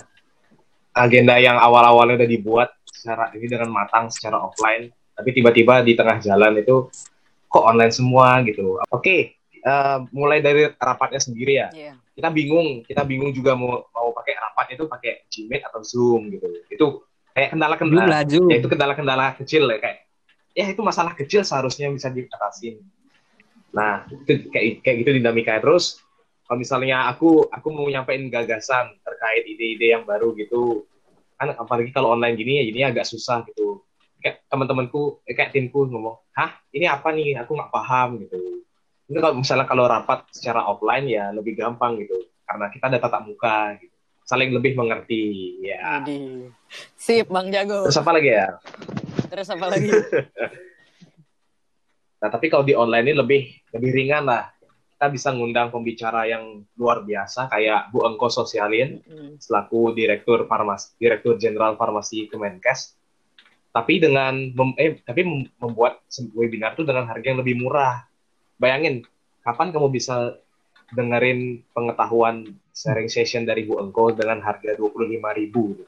agenda 1.00 1.36
yang 1.40 1.56
awal-awalnya 1.56 2.20
udah 2.20 2.30
dibuat 2.30 2.70
secara 2.84 3.32
ini 3.32 3.48
dengan 3.48 3.72
matang 3.72 4.12
secara 4.12 4.40
offline, 4.44 4.92
tapi 5.16 5.30
tiba-tiba 5.32 5.80
di 5.82 5.96
tengah 5.96 6.20
jalan 6.20 6.60
itu 6.60 6.92
kok 7.48 7.64
online 7.64 7.94
semua 7.96 8.44
gitu. 8.44 8.78
Oke, 8.92 9.40
eh, 9.40 9.98
mulai 10.12 10.44
dari 10.44 10.68
rapatnya 10.76 11.24
sendiri 11.24 11.54
ya. 11.56 11.68
Iya. 11.72 11.94
Kita 12.14 12.30
bingung, 12.30 12.84
kita 12.84 13.08
bingung 13.08 13.32
juga 13.32 13.56
mau 13.56 13.88
mau 13.96 14.12
pakai 14.12 14.36
rapat 14.36 14.76
itu 14.76 14.84
pakai 14.86 15.12
Gmeet 15.32 15.64
atau 15.64 15.80
Zoom 15.80 16.28
gitu. 16.36 16.48
Itu 16.68 16.88
kayak 17.40 17.50
kendala-kendala 17.56 18.28
ya 18.28 18.56
itu 18.60 18.68
kendala-kendala 18.68 19.26
kecil 19.40 19.64
ya 19.72 19.78
kayak 19.80 20.00
ya 20.52 20.66
itu 20.76 20.82
masalah 20.84 21.16
kecil 21.16 21.48
seharusnya 21.48 21.88
bisa 21.88 22.12
diatasin 22.12 22.84
nah 23.72 24.04
itu 24.12 24.50
kayak 24.52 24.84
kayak 24.84 24.96
gitu 25.06 25.10
dinamika 25.16 25.56
terus 25.64 26.04
kalau 26.44 26.60
misalnya 26.60 27.08
aku 27.08 27.48
aku 27.48 27.68
mau 27.70 27.88
nyampein 27.88 28.28
gagasan 28.28 28.92
terkait 29.06 29.46
ide-ide 29.46 29.96
yang 29.96 30.04
baru 30.04 30.36
gitu 30.36 30.89
kan 31.40 31.56
apalagi 31.56 31.96
kalau 31.96 32.12
online 32.12 32.36
gini 32.36 32.60
ya 32.60 32.64
jadi 32.68 32.80
agak 32.92 33.08
susah 33.08 33.48
gitu. 33.48 33.88
Kayak 34.20 34.44
teman-temanku 34.52 35.24
eh, 35.24 35.32
kayak 35.32 35.56
timku 35.56 35.88
ngomong 35.88 36.20
hah 36.36 36.60
ini 36.76 36.86
apa 36.86 37.16
nih? 37.16 37.40
Aku 37.40 37.56
nggak 37.56 37.72
paham 37.72 38.20
gitu. 38.20 38.36
Ini 39.10 39.18
kalau 39.24 39.40
misalnya 39.40 39.66
kalau 39.66 39.88
rapat 39.88 40.28
secara 40.36 40.68
offline 40.68 41.08
ya 41.08 41.32
lebih 41.32 41.56
gampang 41.56 41.98
gitu 42.04 42.20
karena 42.44 42.68
kita 42.68 42.86
ada 42.92 43.00
tatap 43.00 43.24
muka 43.24 43.80
gitu. 43.80 43.96
Saling 44.28 44.54
lebih 44.54 44.78
mengerti 44.78 45.58
ya. 45.64 46.04
Jadi 46.04 46.52
sip 47.00 47.32
Bang 47.32 47.50
Jago. 47.50 47.88
terus 47.88 47.98
apa 47.98 48.12
lagi 48.14 48.30
ya? 48.30 48.48
Terus 49.32 49.48
apa 49.50 49.66
lagi? 49.72 49.90
Nah, 52.20 52.28
tapi 52.28 52.52
kalau 52.52 52.68
di 52.68 52.76
online 52.76 53.12
ini 53.12 53.16
lebih 53.16 53.42
lebih 53.72 53.90
ringan 53.96 54.28
lah. 54.28 54.52
Kita 55.00 55.08
bisa 55.08 55.32
ngundang 55.32 55.72
pembicara 55.72 56.28
yang 56.28 56.60
luar 56.76 57.08
biasa 57.08 57.48
kayak 57.48 57.88
Bu 57.88 58.04
Engko 58.04 58.28
Sosialin 58.28 59.00
selaku 59.40 59.96
Direktur 59.96 60.44
Farmasi, 60.44 61.00
Direktur 61.00 61.40
Jenderal 61.40 61.80
Farmasi 61.80 62.28
Kemenkes. 62.28 63.00
Tapi 63.72 64.04
dengan 64.04 64.36
mem- 64.52 64.76
eh 64.76 65.00
tapi 65.00 65.24
mem- 65.24 65.48
membuat 65.56 66.04
webinar 66.36 66.76
itu 66.76 66.84
dengan 66.84 67.08
harga 67.08 67.24
yang 67.24 67.40
lebih 67.40 67.56
murah. 67.56 68.04
Bayangin, 68.60 69.08
kapan 69.40 69.72
kamu 69.72 69.88
bisa 69.88 70.36
dengerin 70.92 71.64
pengetahuan 71.72 72.44
sharing 72.76 73.08
session 73.08 73.48
dari 73.48 73.64
Bu 73.64 73.80
Engko 73.80 74.12
dengan 74.12 74.44
harga 74.44 74.76
25.000 74.76 75.80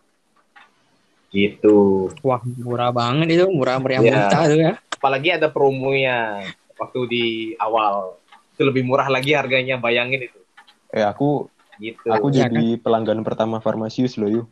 Gitu. 1.31 2.07
Wah, 2.23 2.39
murah 2.63 2.91
banget 2.91 3.27
itu, 3.39 3.45
murah 3.51 3.75
meriah 3.75 3.99
Iya. 3.99 4.11
muntah 4.15 4.43
tuh 4.47 4.55
ya. 4.57 4.73
apalagi 4.95 5.29
ada 5.33 5.49
promonya 5.49 6.45
waktu 6.77 6.99
di 7.09 7.25
awal 7.57 8.20
itu 8.61 8.69
lebih 8.69 8.85
murah 8.85 9.09
lagi 9.09 9.33
harganya 9.33 9.81
bayangin 9.81 10.29
itu 10.29 10.37
Eh 10.93 11.01
aku 11.01 11.49
gitu 11.81 12.13
aku 12.13 12.29
Iya 12.29 12.45
jadi 12.45 12.77
pelanggan 12.77 13.25
pertama 13.25 13.57
Farmasius 13.57 14.21
loh 14.21 14.29
yuk. 14.29 14.47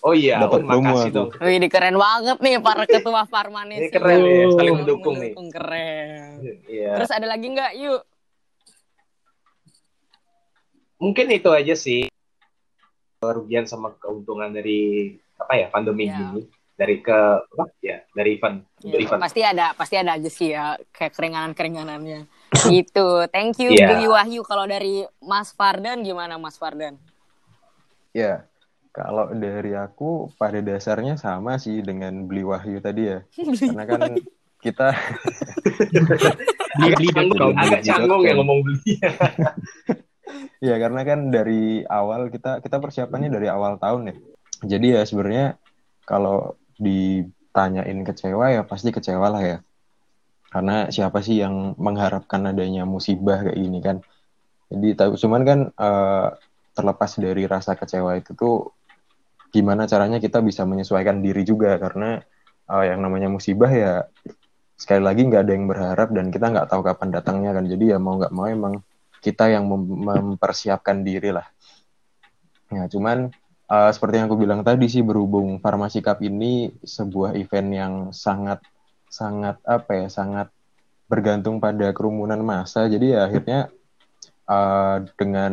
oh 0.00 0.14
iya 0.14 0.38
dapat 0.38 0.62
oh, 0.62 0.66
promo 0.70 0.94
makasih 0.94 1.10
aku. 1.10 1.16
dong 1.18 1.28
Wih, 1.42 1.54
ini 1.58 1.66
keren 1.66 1.96
banget 1.98 2.38
nih 2.38 2.54
para 2.62 2.84
ketua 2.86 3.26
Farmanis. 3.26 3.82
Ini 3.82 3.88
keren 3.90 4.18
nih, 4.22 4.40
Oh. 4.46 4.54
saling 4.54 4.74
mendukung 4.78 5.14
nih. 5.18 5.32
Keren. 5.50 6.30
iya 6.70 6.94
Terus 6.96 7.10
ada 7.10 7.26
lagi 7.26 7.46
nggak? 7.50 7.72
Yuk. 7.74 8.02
mungkin 10.96 11.26
itu 11.32 11.48
aja 11.48 11.74
sih 11.74 12.12
kerugian 13.18 13.64
sama 13.64 13.96
keuntungan 13.96 14.52
dari 14.52 15.12
apa 15.34 15.52
ya 15.56 15.66
pandemi 15.68 16.06
Iya. 16.06 16.16
gini 16.16 16.42
dari 16.76 16.96
ke 17.00 17.18
apa 17.40 17.64
ya 17.80 18.00
dari 18.12 18.36
event 18.36 18.64
untuk 18.80 18.96
Ya, 18.96 19.04
event 19.04 19.20
pasti 19.20 19.40
ada, 19.40 19.66
pasti 19.72 19.94
ada 19.96 20.16
aja 20.16 20.28
sih 20.28 20.52
ya 20.52 20.76
kayak 20.92 21.12
keringanan-keringanannya. 21.12 22.20
Gitu. 22.70 23.26
Thank 23.30 23.62
you 23.62 23.70
Iya. 23.72 23.86
Billy 23.94 24.06
Wahyu. 24.10 24.42
Kalau 24.42 24.66
dari 24.66 25.06
Mas 25.22 25.54
Fardan 25.54 26.02
gimana 26.02 26.36
Mas 26.36 26.58
Fardan? 26.58 26.98
Ya, 28.10 28.46
kalau 28.90 29.30
dari 29.30 29.78
aku 29.78 30.34
pada 30.34 30.58
dasarnya 30.58 31.14
sama 31.14 31.56
sih 31.62 31.78
dengan 31.80 32.26
beli 32.26 32.42
Wahyu 32.42 32.82
tadi 32.82 33.06
ya. 33.06 33.18
Karena 33.70 33.84
kan 33.86 34.00
kita 34.60 34.92
Beli 36.80 37.08
agak 37.10 37.82
canggung, 37.82 38.22
agak 38.22 38.30
ya 38.30 38.32
ngomong 38.36 38.60
beli 38.62 38.94
ya 40.70 40.76
karena 40.78 41.00
kan 41.02 41.32
dari 41.34 41.82
awal 41.88 42.30
kita 42.30 42.62
kita 42.62 42.76
persiapannya 42.78 43.32
dari 43.32 43.50
awal 43.50 43.80
tahun 43.80 44.12
ya. 44.12 44.16
Jadi 44.76 44.86
ya 44.94 45.02
sebenarnya 45.02 45.58
kalau 46.06 46.54
ditanyain 46.78 48.04
kecewa 48.04 48.52
ya 48.54 48.62
pasti 48.62 48.94
kecewa 48.94 49.26
lah 49.32 49.42
ya. 49.42 49.58
Karena 50.50 50.90
siapa 50.90 51.22
sih 51.22 51.38
yang 51.38 51.78
mengharapkan 51.78 52.42
adanya 52.50 52.82
musibah 52.82 53.38
kayak 53.46 53.58
gini 53.58 53.78
kan. 53.78 53.96
Jadi 54.70 54.88
tapi 54.98 55.14
cuman 55.14 55.42
kan 55.46 55.60
eh, 55.70 56.28
terlepas 56.74 57.10
dari 57.22 57.46
rasa 57.46 57.78
kecewa 57.78 58.18
itu 58.18 58.34
tuh 58.34 58.74
gimana 59.54 59.86
caranya 59.86 60.18
kita 60.18 60.42
bisa 60.42 60.66
menyesuaikan 60.66 61.22
diri 61.22 61.46
juga? 61.46 61.78
Karena 61.78 62.18
eh, 62.66 62.84
yang 62.90 62.98
namanya 62.98 63.30
musibah 63.30 63.70
ya 63.70 64.02
sekali 64.74 65.02
lagi 65.06 65.22
nggak 65.30 65.42
ada 65.46 65.52
yang 65.54 65.66
berharap 65.70 66.08
dan 66.10 66.34
kita 66.34 66.50
nggak 66.50 66.66
tahu 66.66 66.82
kapan 66.82 67.08
datangnya 67.14 67.50
kan? 67.54 67.64
Jadi 67.70 67.94
ya 67.94 67.98
mau 68.02 68.18
nggak 68.18 68.34
mau 68.34 68.46
emang 68.50 68.82
kita 69.22 69.54
yang 69.54 69.70
mem- 69.70 70.02
mempersiapkan 70.02 71.06
diri 71.06 71.30
lah. 71.30 71.46
Ya 72.74 72.90
cuman 72.90 73.30
eh, 73.70 73.90
seperti 73.94 74.18
yang 74.18 74.26
aku 74.26 74.38
bilang 74.38 74.66
tadi 74.66 74.90
sih 74.90 75.06
berhubung 75.06 75.62
Farmasi 75.62 76.02
Cup 76.02 76.18
ini 76.26 76.74
sebuah 76.82 77.38
event 77.38 77.68
yang 77.70 77.94
sangat 78.10 78.58
sangat 79.10 79.58
apa 79.66 79.90
ya 79.92 80.08
sangat 80.08 80.48
bergantung 81.10 81.58
pada 81.58 81.90
kerumunan 81.90 82.38
massa. 82.40 82.86
Jadi 82.86 83.12
ya 83.12 83.26
akhirnya 83.26 83.68
eh, 84.46 84.96
dengan 85.18 85.52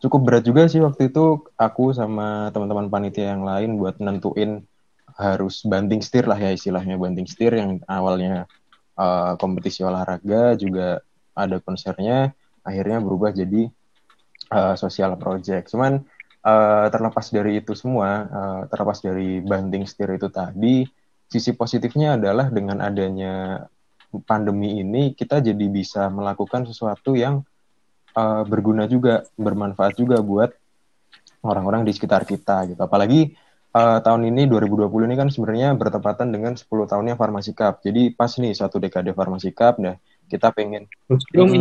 cukup 0.00 0.20
berat 0.28 0.44
juga 0.44 0.68
sih 0.68 0.84
waktu 0.84 1.08
itu 1.08 1.48
aku 1.56 1.96
sama 1.96 2.52
teman-teman 2.52 2.92
panitia 2.92 3.32
yang 3.32 3.42
lain 3.42 3.80
buat 3.80 3.96
nentuin 3.98 4.62
harus 5.16 5.64
banting 5.64 6.04
setir 6.04 6.28
lah 6.28 6.36
ya 6.36 6.52
istilahnya 6.52 7.00
banting 7.00 7.24
setir 7.24 7.56
yang 7.56 7.80
awalnya 7.88 8.44
uh, 9.00 9.32
kompetisi 9.40 9.80
olahraga 9.80 10.52
juga 10.60 11.00
ada 11.32 11.56
konsernya 11.64 12.36
akhirnya 12.60 13.00
berubah 13.00 13.32
jadi 13.32 13.72
uh, 14.52 14.74
sosial 14.76 15.16
project. 15.16 15.72
Cuman 15.72 16.04
uh, 16.44 16.86
terlepas 16.92 17.32
dari 17.32 17.64
itu 17.64 17.72
semua 17.72 18.08
uh, 18.28 18.62
terlepas 18.68 19.00
dari 19.00 19.40
banting 19.40 19.88
setir 19.88 20.12
itu 20.12 20.28
tadi 20.28 20.84
sisi 21.26 21.54
positifnya 21.54 22.14
adalah 22.18 22.48
dengan 22.48 22.80
adanya 22.82 23.66
pandemi 24.24 24.80
ini 24.80 25.12
kita 25.12 25.42
jadi 25.42 25.66
bisa 25.68 26.08
melakukan 26.08 26.64
sesuatu 26.64 27.18
yang 27.18 27.42
uh, 28.14 28.42
berguna 28.46 28.86
juga 28.86 29.26
bermanfaat 29.34 29.98
juga 29.98 30.22
buat 30.22 30.54
orang-orang 31.42 31.84
di 31.84 31.92
sekitar 31.92 32.24
kita 32.24 32.70
gitu 32.70 32.80
apalagi 32.80 33.34
uh, 33.76 33.98
tahun 34.00 34.32
ini 34.32 34.48
2020 34.48 34.88
ini 35.08 35.14
kan 35.14 35.28
sebenarnya 35.28 35.76
bertepatan 35.76 36.32
dengan 36.32 36.56
10 36.56 36.64
tahunnya 36.64 37.14
Farmasi 37.20 37.52
Cup. 37.52 37.84
Jadi 37.84 38.16
pas 38.16 38.32
nih 38.40 38.56
satu 38.56 38.80
dekade 38.80 39.12
Farmasi 39.12 39.52
Cup, 39.52 39.76
nah 39.76 40.00
kita 40.26 40.50
pengen 40.56 40.88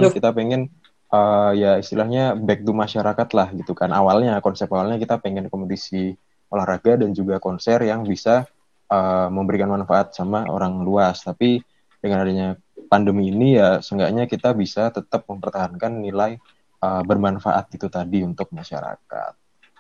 Hmm, 0.10 0.16
kita 0.16 0.32
pengen 0.32 0.72
uh, 1.12 1.52
ya 1.52 1.78
istilahnya 1.78 2.40
back 2.40 2.64
to 2.64 2.72
masyarakat 2.72 3.28
lah 3.36 3.48
gitu 3.52 3.76
kan. 3.76 3.92
Awalnya 3.92 4.40
konsep 4.40 4.72
awalnya 4.72 4.96
kita 4.96 5.20
pengen 5.20 5.52
kompetisi 5.52 6.16
olahraga 6.48 6.96
dan 7.04 7.12
juga 7.12 7.42
konser 7.44 7.84
yang 7.84 8.08
bisa 8.08 8.48
uh, 8.90 9.28
memberikan 9.32 9.72
manfaat 9.72 10.14
sama 10.14 10.46
orang 10.50 10.82
luas. 10.82 11.22
Tapi 11.24 11.62
dengan 12.00 12.22
adanya 12.22 12.48
pandemi 12.88 13.34
ini 13.34 13.58
ya 13.58 13.82
seenggaknya 13.82 14.30
kita 14.30 14.54
bisa 14.54 14.94
tetap 14.94 15.26
mempertahankan 15.26 16.02
nilai 16.02 16.38
uh, 16.82 17.02
bermanfaat 17.02 17.74
itu 17.74 17.88
tadi 17.90 18.22
untuk 18.22 18.52
masyarakat. 18.54 19.34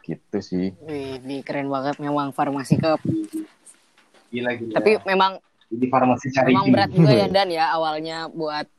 Gitu 0.05 0.37
sih. 0.41 0.67
Wih, 0.85 1.17
ini 1.21 1.41
keren 1.41 1.69
banget 1.69 1.97
memang 1.97 2.29
Farmasi 2.33 2.77
Cup. 2.77 3.01
gila 4.33 4.51
gila 4.57 4.73
Tapi 4.81 4.91
memang 5.05 5.37
di 5.65 5.87
farmasi 5.89 6.29
cari 6.29 6.53
memang 6.53 6.69
berat 6.69 6.89
juga 6.93 7.13
ya 7.13 7.27
Dan 7.41 7.47
ya 7.49 7.73
awalnya 7.73 8.29
buat 8.29 8.69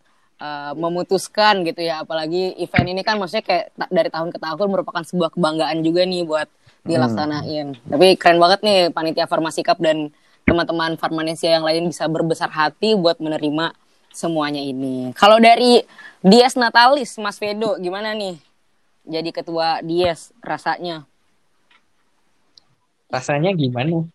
uh, 0.41 0.73
memutuskan 0.77 1.65
gitu 1.65 1.81
ya 1.85 2.05
apalagi 2.05 2.57
event 2.61 2.87
ini 2.89 3.03
kan 3.05 3.17
maksudnya 3.17 3.45
kayak 3.45 3.65
ta- 3.77 3.93
dari 3.93 4.09
tahun 4.13 4.29
ke 4.33 4.39
tahun 4.41 4.69
merupakan 4.69 5.05
sebuah 5.05 5.33
kebanggaan 5.35 5.81
juga 5.85 6.03
nih 6.05 6.23
buat 6.25 6.49
dilaksanain. 6.87 7.75
Tapi 7.91 8.07
keren 8.15 8.39
banget 8.39 8.61
nih 8.63 8.79
panitia 8.95 9.27
Farmasi 9.27 9.67
Cup 9.67 9.83
dan 9.83 10.15
teman-teman 10.47 10.95
Farmanesia 10.95 11.59
yang 11.59 11.67
lain 11.67 11.91
bisa 11.91 12.07
berbesar 12.07 12.47
hati 12.47 12.95
buat 12.95 13.19
menerima 13.19 13.75
semuanya 14.15 14.63
ini. 14.63 15.11
Kalau 15.19 15.37
dari 15.43 15.83
Dias 16.23 16.55
Natalis, 16.55 17.19
Mas 17.19 17.37
Vedo, 17.37 17.77
gimana 17.83 18.15
nih? 18.15 18.39
Jadi 19.03 19.31
ketua 19.35 19.83
Dias 19.83 20.31
rasanya? 20.41 21.03
Rasanya 23.11 23.51
gimana? 23.55 24.07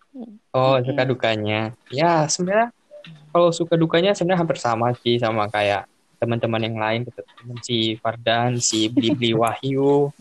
Oh, 0.52 0.76
suka 0.84 1.04
dukanya. 1.08 1.72
Ya, 1.92 2.28
sebenarnya 2.28 2.76
kalau 3.32 3.52
suka 3.56 3.80
dukanya 3.80 4.12
sebenarnya 4.12 4.44
hampir 4.44 4.60
sama 4.60 4.92
sih 5.00 5.16
sama 5.16 5.48
kayak 5.48 5.88
teman-teman 6.22 6.62
yang 6.62 6.78
lain 6.78 7.00
gitu. 7.10 7.26
Teman 7.26 7.58
si 7.66 7.98
Fardan, 7.98 8.62
si 8.62 8.94
Bli-Bli 8.94 9.34
Wahyu. 9.42 10.14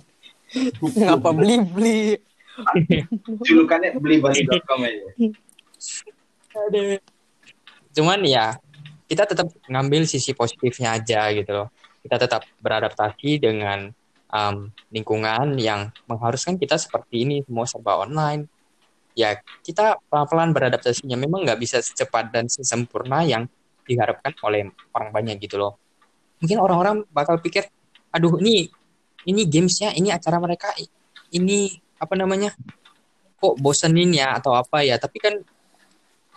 Ngapa 0.81 1.31
beli-beli? 1.37 2.17
julukannya 3.47 3.97
beli 3.97 4.21
bali.com 4.21 4.81
aja 4.85 5.09
Cuman 7.91 8.21
ya 8.27 8.59
kita 9.11 9.27
tetap 9.27 9.51
ngambil 9.67 10.07
sisi 10.07 10.31
positifnya 10.31 10.95
aja 10.95 11.35
gitu 11.35 11.51
loh. 11.51 11.69
Kita 12.01 12.17
tetap 12.17 12.47
beradaptasi 12.63 13.43
dengan 13.43 13.91
um, 14.31 14.71
lingkungan 14.95 15.59
yang 15.59 15.91
mengharuskan 16.07 16.55
kita 16.55 16.79
seperti 16.79 17.27
ini 17.27 17.43
semua 17.43 17.67
serba 17.67 17.99
online. 17.99 18.47
Ya 19.19 19.43
kita 19.67 19.99
pelan-pelan 20.07 20.55
beradaptasinya. 20.55 21.19
Memang 21.19 21.43
nggak 21.43 21.59
bisa 21.59 21.83
secepat 21.83 22.31
dan 22.31 22.47
sesempurna 22.47 23.27
yang 23.27 23.51
diharapkan 23.83 24.31
oleh 24.47 24.71
orang 24.95 25.11
banyak 25.11 25.43
gitu 25.43 25.59
loh. 25.59 25.75
Mungkin 26.40 26.59
orang-orang 26.59 27.05
bakal 27.12 27.38
pikir, 27.38 27.68
aduh 28.11 28.40
ini 28.40 28.72
ini 29.29 29.42
gamesnya, 29.44 29.92
ini 29.92 30.09
acara 30.09 30.40
mereka, 30.40 30.72
ini 31.37 31.76
apa 32.00 32.16
namanya, 32.16 32.57
kok 33.37 33.55
bosenin 33.61 34.16
ya 34.16 34.40
atau 34.40 34.57
apa 34.57 34.81
ya. 34.81 34.96
Tapi 34.96 35.16
kan 35.20 35.35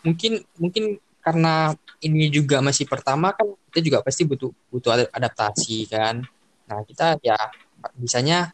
mungkin 0.04 0.44
mungkin 0.60 1.00
karena 1.24 1.72
ini 2.04 2.28
juga 2.28 2.60
masih 2.60 2.84
pertama 2.84 3.32
kan 3.32 3.48
kita 3.72 3.80
juga 3.80 3.98
pasti 4.04 4.28
butuh 4.28 4.52
butuh 4.68 5.08
adaptasi 5.08 5.88
kan. 5.88 6.20
Nah 6.68 6.80
kita 6.84 7.16
ya 7.24 7.40
bisanya 7.96 8.52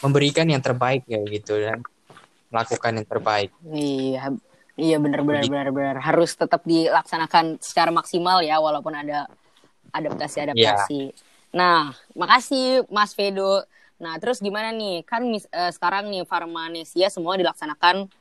memberikan 0.00 0.48
yang 0.48 0.60
terbaik 0.64 1.04
ya 1.04 1.20
gitu 1.28 1.56
dan 1.60 1.84
melakukan 2.48 2.92
yang 2.96 3.08
terbaik. 3.08 3.50
Iya, 3.68 4.22
iya 4.76 4.96
benar-benar 4.96 5.44
benar-benar 5.48 5.96
harus 6.00 6.32
tetap 6.32 6.64
dilaksanakan 6.64 7.60
secara 7.60 7.92
maksimal 7.92 8.40
ya 8.40 8.60
walaupun 8.60 8.96
ada 8.96 9.28
adaptasi-adaptasi. 9.96 11.02
Yeah. 11.10 11.34
Nah, 11.56 11.96
makasih 12.12 12.84
Mas 12.92 13.16
Fedo. 13.16 13.64
Nah, 13.96 14.20
terus 14.20 14.44
gimana 14.44 14.76
nih? 14.76 15.02
Kan 15.08 15.32
uh, 15.32 15.72
sekarang 15.72 16.12
nih 16.12 16.28
Farmanesia 16.28 17.08
semua 17.08 17.40
dilaksanakan 17.40 18.12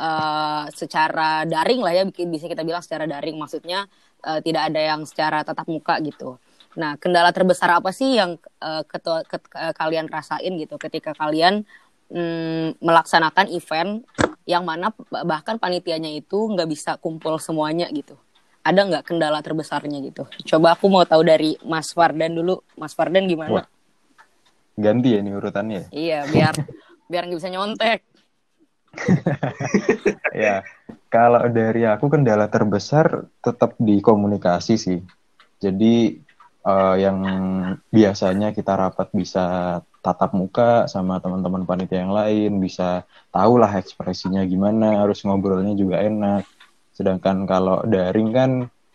uh, 0.00 0.66
secara 0.74 1.46
daring 1.46 1.78
lah 1.78 1.92
ya, 1.94 2.02
bisa 2.08 2.50
kita 2.50 2.66
bilang 2.66 2.82
secara 2.82 3.06
daring. 3.06 3.38
Maksudnya 3.38 3.86
uh, 4.26 4.42
tidak 4.42 4.74
ada 4.74 4.80
yang 4.80 5.06
secara 5.06 5.46
tatap 5.46 5.70
muka 5.70 6.02
gitu. 6.02 6.34
Nah, 6.74 6.98
kendala 6.98 7.30
terbesar 7.30 7.70
apa 7.70 7.94
sih 7.94 8.18
yang 8.18 8.34
uh, 8.58 8.82
ketua, 8.82 9.22
ke, 9.22 9.38
uh, 9.54 9.70
kalian 9.70 10.10
rasain 10.10 10.58
gitu 10.58 10.74
ketika 10.74 11.14
kalian 11.14 11.62
mm, 12.10 12.82
melaksanakan 12.82 13.46
event 13.54 14.02
yang 14.44 14.66
mana 14.66 14.90
bahkan 15.24 15.56
panitianya 15.56 16.10
itu 16.10 16.50
nggak 16.50 16.66
bisa 16.66 16.98
kumpul 16.98 17.38
semuanya 17.38 17.86
gitu? 17.94 18.18
Ada 18.64 18.80
nggak 18.88 19.04
kendala 19.04 19.44
terbesarnya 19.44 20.00
gitu? 20.00 20.24
Coba 20.48 20.72
aku 20.72 20.88
mau 20.88 21.04
tahu 21.04 21.20
dari 21.20 21.60
Mas 21.68 21.92
Fardan 21.92 22.32
dulu. 22.32 22.64
Mas 22.80 22.96
Fardan 22.96 23.28
gimana? 23.28 23.62
Wah. 23.62 23.66
Ganti 24.74 25.14
ya 25.14 25.18
ini 25.20 25.30
urutannya. 25.36 25.92
Iya, 25.92 26.26
biar 26.32 26.54
biar 27.10 27.22
nggak 27.28 27.38
bisa 27.38 27.52
nyontek. 27.52 28.00
ya, 30.44 30.64
kalau 31.12 31.44
dari 31.50 31.84
aku 31.84 32.08
kendala 32.08 32.48
terbesar 32.48 33.28
tetap 33.44 33.76
di 33.76 34.00
komunikasi 34.00 34.74
sih. 34.80 35.00
Jadi 35.60 36.24
uh, 36.64 36.96
yang 36.96 37.18
biasanya 37.92 38.50
kita 38.56 38.74
rapat 38.74 39.12
bisa 39.12 39.78
tatap 40.04 40.36
muka 40.36 40.84
sama 40.84 41.16
teman-teman 41.16 41.64
panitia 41.64 42.04
yang 42.04 42.12
lain, 42.12 42.60
bisa 42.60 43.08
tahulah 43.32 43.72
ekspresinya 43.80 44.44
gimana, 44.44 45.00
harus 45.06 45.24
ngobrolnya 45.24 45.72
juga 45.72 46.04
enak. 46.04 46.44
Sedangkan 46.94 47.44
kalau 47.44 47.82
daring 47.84 48.30
kan 48.30 48.50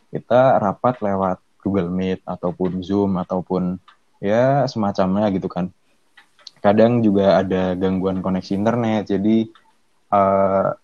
kita 0.09 0.57
rapat 0.57 1.03
lewat 1.03 1.37
Google 1.59 1.91
Meet 1.91 2.23
ataupun 2.23 2.79
Zoom 2.81 3.19
ataupun 3.19 3.77
ya 4.23 4.65
semacamnya 4.65 5.27
gitu 5.35 5.51
kan. 5.51 5.69
Kadang 6.59 7.03
juga 7.03 7.39
ada 7.39 7.75
gangguan 7.75 8.19
koneksi 8.19 8.51
internet, 8.55 9.07
jadi 9.07 9.47
uh, 10.11 10.75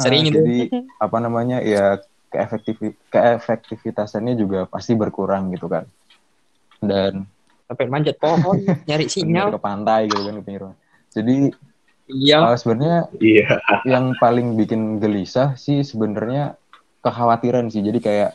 sering 0.00 0.28
uh, 0.28 0.32
jadi 0.32 0.58
apa 0.96 1.16
namanya 1.20 1.60
ya 1.60 2.00
keefektif 2.32 2.80
keefektivitasannya 3.12 4.36
juga 4.36 4.64
pasti 4.64 4.96
berkurang 4.96 5.52
gitu 5.52 5.68
kan. 5.68 5.84
Dan 6.80 7.28
sampai 7.68 7.86
manjat 7.86 8.16
pohon 8.16 8.58
nyari 8.88 9.06
sinyal. 9.12 9.54
ke 9.54 9.60
pantai 9.60 10.10
gitu 10.10 10.22
kan 10.26 10.34
ke 10.42 10.44
jadi 11.10 11.36
iya. 12.12 12.38
Uh, 12.42 12.56
sebenarnya 12.58 12.98
iya. 13.22 13.46
yang 13.86 14.14
paling 14.18 14.58
bikin 14.58 14.98
gelisah 14.98 15.54
sih 15.54 15.86
sebenarnya 15.86 16.58
kekhawatiran 17.00 17.70
sih. 17.70 17.80
Jadi 17.80 17.98
kayak 18.02 18.30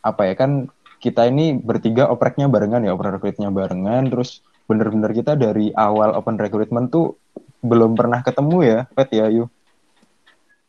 apa 0.00 0.22
ya 0.28 0.34
kan 0.36 0.70
kita 1.00 1.28
ini 1.28 1.56
bertiga 1.56 2.08
opreknya 2.12 2.48
barengan 2.48 2.84
ya 2.84 2.92
open 2.92 3.16
recruitnya 3.16 3.48
barengan. 3.48 4.10
Terus 4.10 4.44
bener-bener 4.68 5.10
kita 5.16 5.34
dari 5.34 5.74
awal 5.74 6.14
open 6.14 6.38
recruitment 6.38 6.92
tuh 6.92 7.18
belum 7.60 7.96
pernah 7.96 8.24
ketemu 8.24 8.58
ya 8.64 8.78
Pet 8.92 9.10
ya 9.12 9.26
Yu? 9.28 9.44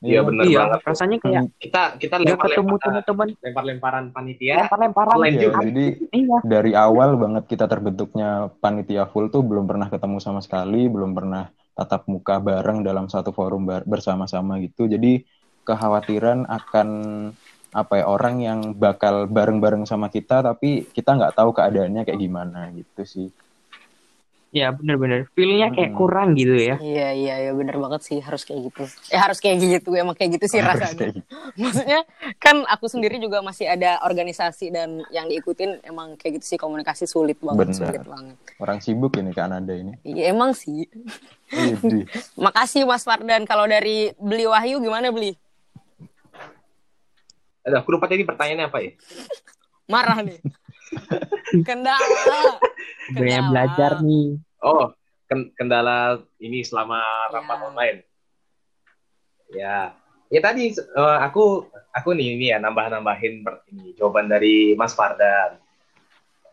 Iya, 0.01 0.17
iya. 0.17 0.21
benar 0.25 0.43
iya, 0.49 0.57
banget. 0.65 0.79
Rasanya 0.81 1.17
kayak 1.21 1.43
kita 1.61 1.81
kita 2.01 2.15
lempar 2.17 2.49
ketemu 2.49 2.75
teman-teman. 2.81 3.27
lempar-lemparan 3.37 4.03
panitia. 4.09 4.65
Lempar-lemparan. 4.65 5.15
Iya, 5.21 5.41
juga. 5.45 5.61
Jadi 5.61 5.85
iya. 6.09 6.37
dari 6.41 6.71
awal 6.73 7.09
banget 7.21 7.43
kita 7.45 7.69
terbentuknya 7.69 8.49
panitia 8.57 9.05
full 9.13 9.29
tuh 9.29 9.45
belum 9.45 9.69
pernah 9.69 9.93
ketemu 9.93 10.17
sama 10.17 10.41
sekali, 10.41 10.89
belum 10.89 11.13
pernah 11.13 11.53
tatap 11.81 12.05
muka 12.05 12.37
bareng 12.37 12.85
dalam 12.85 13.09
satu 13.09 13.33
forum 13.33 13.65
bersama-sama 13.89 14.61
gitu. 14.61 14.85
Jadi 14.85 15.25
kekhawatiran 15.65 16.45
akan 16.45 16.87
apa 17.71 17.93
ya 18.03 18.05
orang 18.05 18.35
yang 18.43 18.59
bakal 18.75 19.31
bareng-bareng 19.31 19.87
sama 19.87 20.11
kita 20.11 20.43
tapi 20.43 20.91
kita 20.91 21.15
nggak 21.15 21.35
tahu 21.39 21.55
keadaannya 21.55 22.03
kayak 22.03 22.19
gimana 22.19 22.69
gitu 22.75 23.01
sih. 23.07 23.27
Ya 24.51 24.67
bener-bener 24.75 25.31
feelnya 25.31 25.71
kayak 25.71 25.95
hmm. 25.95 25.99
kurang 25.99 26.35
gitu 26.35 26.51
ya. 26.59 26.75
Iya 26.75 27.15
iya 27.15 27.35
iya 27.47 27.51
bener 27.55 27.79
banget 27.79 28.03
sih 28.03 28.19
harus 28.19 28.43
kayak 28.43 28.67
gitu. 28.67 28.83
Eh 29.07 29.15
harus 29.15 29.39
kayak 29.39 29.63
gitu 29.63 29.95
emang 29.95 30.11
kayak 30.11 30.35
gitu 30.35 30.45
sih 30.51 30.59
rasanya. 30.59 31.15
Gitu. 31.15 31.23
Maksudnya 31.55 32.03
kan 32.35 32.67
aku 32.67 32.91
sendiri 32.91 33.15
juga 33.23 33.39
masih 33.39 33.71
ada 33.71 34.03
organisasi 34.03 34.75
dan 34.75 35.07
yang 35.07 35.31
diikutin 35.31 35.79
emang 35.87 36.19
kayak 36.19 36.43
gitu 36.43 36.55
sih 36.55 36.59
komunikasi 36.59 37.07
sulit 37.07 37.39
banget 37.39 37.71
bener. 37.71 37.79
sulit 37.79 38.03
banget. 38.03 38.35
Orang 38.59 38.83
sibuk 38.83 39.15
ini 39.15 39.31
kan 39.31 39.55
ada 39.55 39.71
ini. 39.71 39.95
Iya 40.03 40.35
emang 40.35 40.51
sih. 40.51 40.83
Makasih 42.43 42.83
Mas 42.83 43.07
Fardan. 43.07 43.47
Kalau 43.47 43.63
dari 43.63 44.11
beli 44.19 44.51
Wahyu 44.51 44.83
gimana 44.83 45.15
beli? 45.15 45.31
Ada 47.63 47.79
aku 47.79 47.95
lupa 47.95 48.11
tadi 48.11 48.27
pertanyaannya 48.27 48.67
apa 48.67 48.77
ya? 48.83 48.91
Marah 49.87 50.19
nih. 50.23 50.39
kendala. 51.67 52.59
Banyak 53.11 53.43
belajar 53.51 53.91
nih. 54.03 54.39
Oh, 54.61 54.93
kendala 55.55 56.21
ini 56.43 56.61
selama 56.61 56.99
rapat 57.31 57.57
ya. 57.57 57.65
online. 57.65 57.99
Ya, 59.51 59.77
ya 60.31 60.39
tadi 60.39 60.71
uh, 60.95 61.19
aku 61.23 61.67
aku 61.91 62.09
nih 62.15 62.39
ini 62.39 62.45
ya 62.55 62.57
nambah-nambahin 62.63 63.43
ini 63.75 63.95
jawaban 63.99 64.31
dari 64.31 64.75
Mas 64.79 64.95
Fardan. 64.95 65.59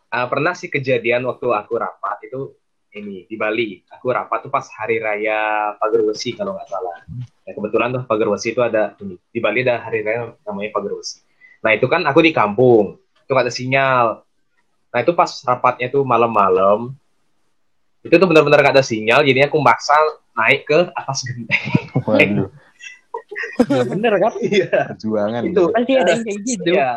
Uh, 0.09 0.27
pernah 0.27 0.57
sih 0.57 0.73
kejadian 0.73 1.29
waktu 1.29 1.53
aku 1.53 1.79
rapat 1.79 2.19
itu 2.27 2.57
ini 2.97 3.29
di 3.29 3.37
Bali. 3.37 3.85
Aku 3.93 4.11
rapat 4.11 4.49
tuh 4.49 4.51
pas 4.51 4.65
hari 4.81 4.99
raya 4.99 5.73
Pagerwesi 5.77 6.35
kalau 6.35 6.57
nggak 6.57 6.69
salah. 6.69 6.97
Ya, 7.45 7.53
kebetulan 7.55 7.95
tuh 7.95 8.03
Pagerwesi 8.09 8.57
itu 8.57 8.63
ada 8.65 8.97
ini 9.05 9.15
di 9.31 9.39
Bali 9.39 9.63
ada 9.63 9.85
hari 9.85 10.03
raya 10.03 10.35
namanya 10.43 10.71
Pagerwesi. 10.75 11.23
Nah 11.63 11.75
itu 11.75 11.87
kan 11.91 12.07
aku 12.07 12.23
di 12.23 12.33
kampung, 12.33 12.99
itu 12.99 13.31
nggak 13.31 13.47
ada 13.47 13.55
sinyal. 13.55 14.07
Nah 14.89 14.99
itu 15.05 15.13
pas 15.13 15.31
rapatnya 15.45 15.93
tuh 15.93 16.03
malam-malam, 16.03 16.97
itu 18.01 18.15
tuh 18.15 18.29
benar-benar 18.29 18.65
gak 18.65 18.75
ada 18.81 18.85
sinyal, 18.85 19.27
jadinya 19.27 19.51
aku 19.51 19.61
maksa 19.61 19.95
naik 20.33 20.65
ke 20.65 20.79
atas 20.95 21.27
genteng. 21.27 21.63
Waduh. 22.07 22.49
ya, 23.69 23.83
bener 23.85 24.13
kan? 24.17 24.33
Iya. 24.41 24.79
Perjuangan. 24.95 25.43
Itu 25.45 25.63
pasti 25.75 25.93
ada 25.99 26.11
yang 26.17 26.23
kayak 26.25 26.39
gitu. 26.47 26.73
Iya. 26.73 26.93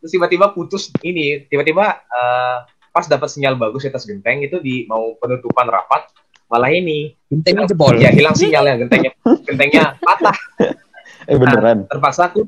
Terus 0.00 0.10
tiba-tiba 0.14 0.46
putus 0.52 0.92
ini, 1.04 1.44
tiba-tiba 1.48 2.00
uh, 2.08 2.56
pas 2.94 3.04
dapat 3.10 3.26
sinyal 3.26 3.58
bagus 3.58 3.82
di 3.82 3.90
atas 3.90 4.06
genteng 4.06 4.46
itu 4.46 4.62
di 4.62 4.86
mau 4.86 5.18
penutupan 5.18 5.66
rapat 5.66 6.06
malah 6.46 6.70
ini 6.70 7.10
gentengnya 7.26 7.66
jebol. 7.66 7.98
Ya 7.98 8.14
hilang 8.14 8.36
sinyalnya, 8.38 8.86
gentengnya 8.86 9.12
gentengnya 9.42 9.84
patah. 9.98 10.38
Eh 11.24 11.40
beneran. 11.40 11.88
Nah, 11.88 11.88
terpaksa 11.88 12.28
aku 12.28 12.44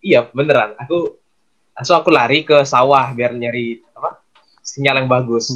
iya 0.00 0.24
beneran. 0.32 0.72
Aku 0.80 1.20
langsung 1.76 2.00
aku 2.00 2.08
lari 2.08 2.40
ke 2.40 2.64
sawah 2.64 3.12
biar 3.12 3.36
nyari 3.36 3.84
sinyal 4.74 5.06
yang 5.06 5.08
bagus. 5.08 5.54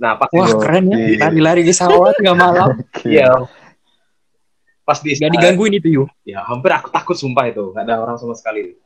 Nah, 0.00 0.16
pas 0.16 0.32
Wah, 0.32 0.48
keren 0.56 0.88
ya. 0.88 1.28
Lari-lari 1.28 1.60
di 1.60 1.76
sawah 1.76 2.16
tengah 2.16 2.32
malam. 2.32 2.80
Iya. 3.04 3.44
Pas 4.84 5.00
di 5.00 5.16
Gak 5.16 5.32
digangguin 5.36 5.76
itu, 5.76 5.88
yuk. 6.00 6.08
Ya, 6.24 6.44
hampir 6.44 6.72
aku 6.72 6.88
takut 6.88 7.16
sumpah 7.16 7.48
itu. 7.48 7.72
Gak 7.76 7.84
ada 7.84 8.00
orang 8.00 8.16
sama 8.16 8.32
sekali. 8.32 8.76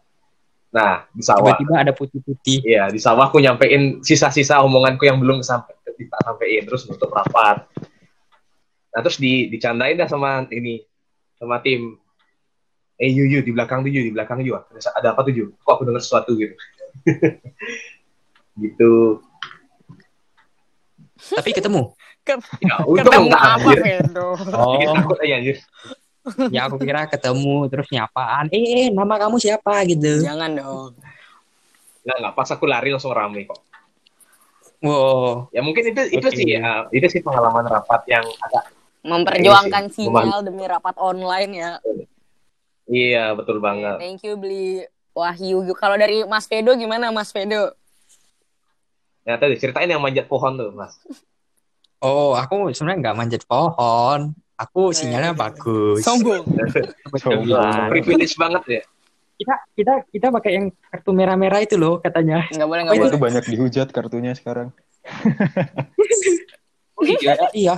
Nah, 0.75 1.07
di 1.15 1.23
sawah. 1.23 1.55
Tiba-tiba 1.55 1.75
ada 1.79 1.93
putih-putih. 1.95 2.59
Iya, 2.67 2.91
di 2.91 2.99
sawah 2.99 3.31
aku 3.31 3.39
nyampein 3.39 4.03
sisa-sisa 4.03 4.59
omonganku 4.67 5.07
yang 5.07 5.23
belum 5.23 5.47
sampai 5.47 5.79
tak 6.07 6.23
sampein 6.23 6.63
terus 6.63 6.87
nutup 6.87 7.11
rapat. 7.11 7.67
Nah, 8.95 9.01
terus 9.03 9.19
di 9.19 9.51
dicandain 9.51 9.99
dah 9.99 10.07
sama 10.11 10.47
ini 10.51 10.83
sama 11.39 11.63
tim. 11.63 11.99
Eh, 12.99 13.15
yu, 13.15 13.31
yu 13.31 13.47
di 13.47 13.55
belakang 13.55 13.87
tuh, 13.87 13.91
yu, 13.95 14.11
di 14.11 14.13
belakang 14.15 14.43
yu. 14.43 14.59
Ada 14.59 15.15
apa 15.15 15.23
tuh, 15.23 15.35
yu? 15.35 15.47
Kok 15.63 15.71
aku 15.71 15.83
dengar 15.87 16.03
sesuatu 16.03 16.35
gitu. 16.35 16.55
gitu. 18.63 19.23
Tapi 21.19 21.51
ketemu. 21.51 21.93
Ket 22.23 22.41
ya, 22.63 22.79
ketemu 22.83 23.29
apa, 23.35 23.71
Fendo? 23.75 24.29
Oh. 24.55 24.79
Takut 24.79 25.19
aja, 25.19 25.35
anjir. 25.39 25.57
Ya 26.53 26.69
aku 26.69 26.77
kira 26.79 27.09
ketemu 27.09 27.67
terus 27.73 27.89
nyapaan. 27.89 28.53
Eh, 28.53 28.87
eh, 28.87 28.89
nama 28.93 29.17
kamu 29.17 29.41
siapa 29.41 29.83
gitu. 29.89 30.23
Jangan 30.23 30.51
dong. 30.55 30.93
Nggak, 32.05 32.17
nggak. 32.21 32.33
Pas 32.37 32.49
aku 32.53 32.65
lari 32.69 32.93
langsung 32.93 33.17
rame 33.17 33.49
kok. 33.49 33.61
Wow. 34.79 35.51
Ya 35.51 35.61
mungkin 35.65 35.91
itu 35.91 36.03
itu 36.15 36.29
sih 36.31 36.55
ya, 36.55 36.87
itu 36.95 37.07
sih 37.11 37.19
pengalaman 37.19 37.67
rapat 37.67 38.07
yang 38.07 38.23
agak 38.23 38.71
memperjuangkan 39.03 39.91
sinyal 39.91 40.43
demi 40.47 40.63
rapat 40.67 40.95
online 40.99 41.51
ya. 41.55 41.71
Iya, 42.89 43.37
betul 43.37 43.61
banget. 43.61 44.01
Thank 44.01 44.25
you, 44.25 44.35
Beli. 44.39 44.87
Wahyu. 45.13 45.67
Kalau 45.75 45.97
dari 45.99 46.23
Mas 46.25 46.47
Fedo 46.47 46.73
gimana 46.79 47.11
Mas 47.11 47.35
Fedo? 47.35 47.75
Ya 49.29 49.37
tadi 49.37 49.61
ceritain 49.61 49.85
yang 49.85 50.01
manjat 50.01 50.25
pohon 50.25 50.57
tuh, 50.57 50.73
Mas. 50.73 50.97
Oh, 52.01 52.33
aku 52.33 52.73
sebenarnya 52.73 53.13
nggak 53.13 53.17
manjat 53.21 53.43
pohon. 53.45 54.33
Aku 54.57 54.97
sinyalnya 54.97 55.37
bagus. 55.37 56.01
Sombong. 56.01 56.49
Sombong. 57.23 57.93
Privilege 57.93 58.33
banget 58.41 58.63
ya. 58.67 58.83
Kita 59.37 59.55
kita 59.77 59.93
kita 60.09 60.27
pakai 60.33 60.51
yang 60.57 60.67
kartu 60.73 61.13
merah-merah 61.13 61.61
itu 61.61 61.77
loh 61.77 62.01
katanya. 62.01 62.49
Nggak 62.49 62.69
boleh, 62.73 62.83
nggak 62.89 62.95
Oh, 62.97 63.01
boleh. 63.05 63.13
itu 63.13 63.21
banyak 63.21 63.45
dihujat 63.53 63.89
kartunya 63.93 64.33
sekarang. 64.33 64.73
Oh, 66.97 67.05
iya, 67.21 67.37
iya. 67.53 67.75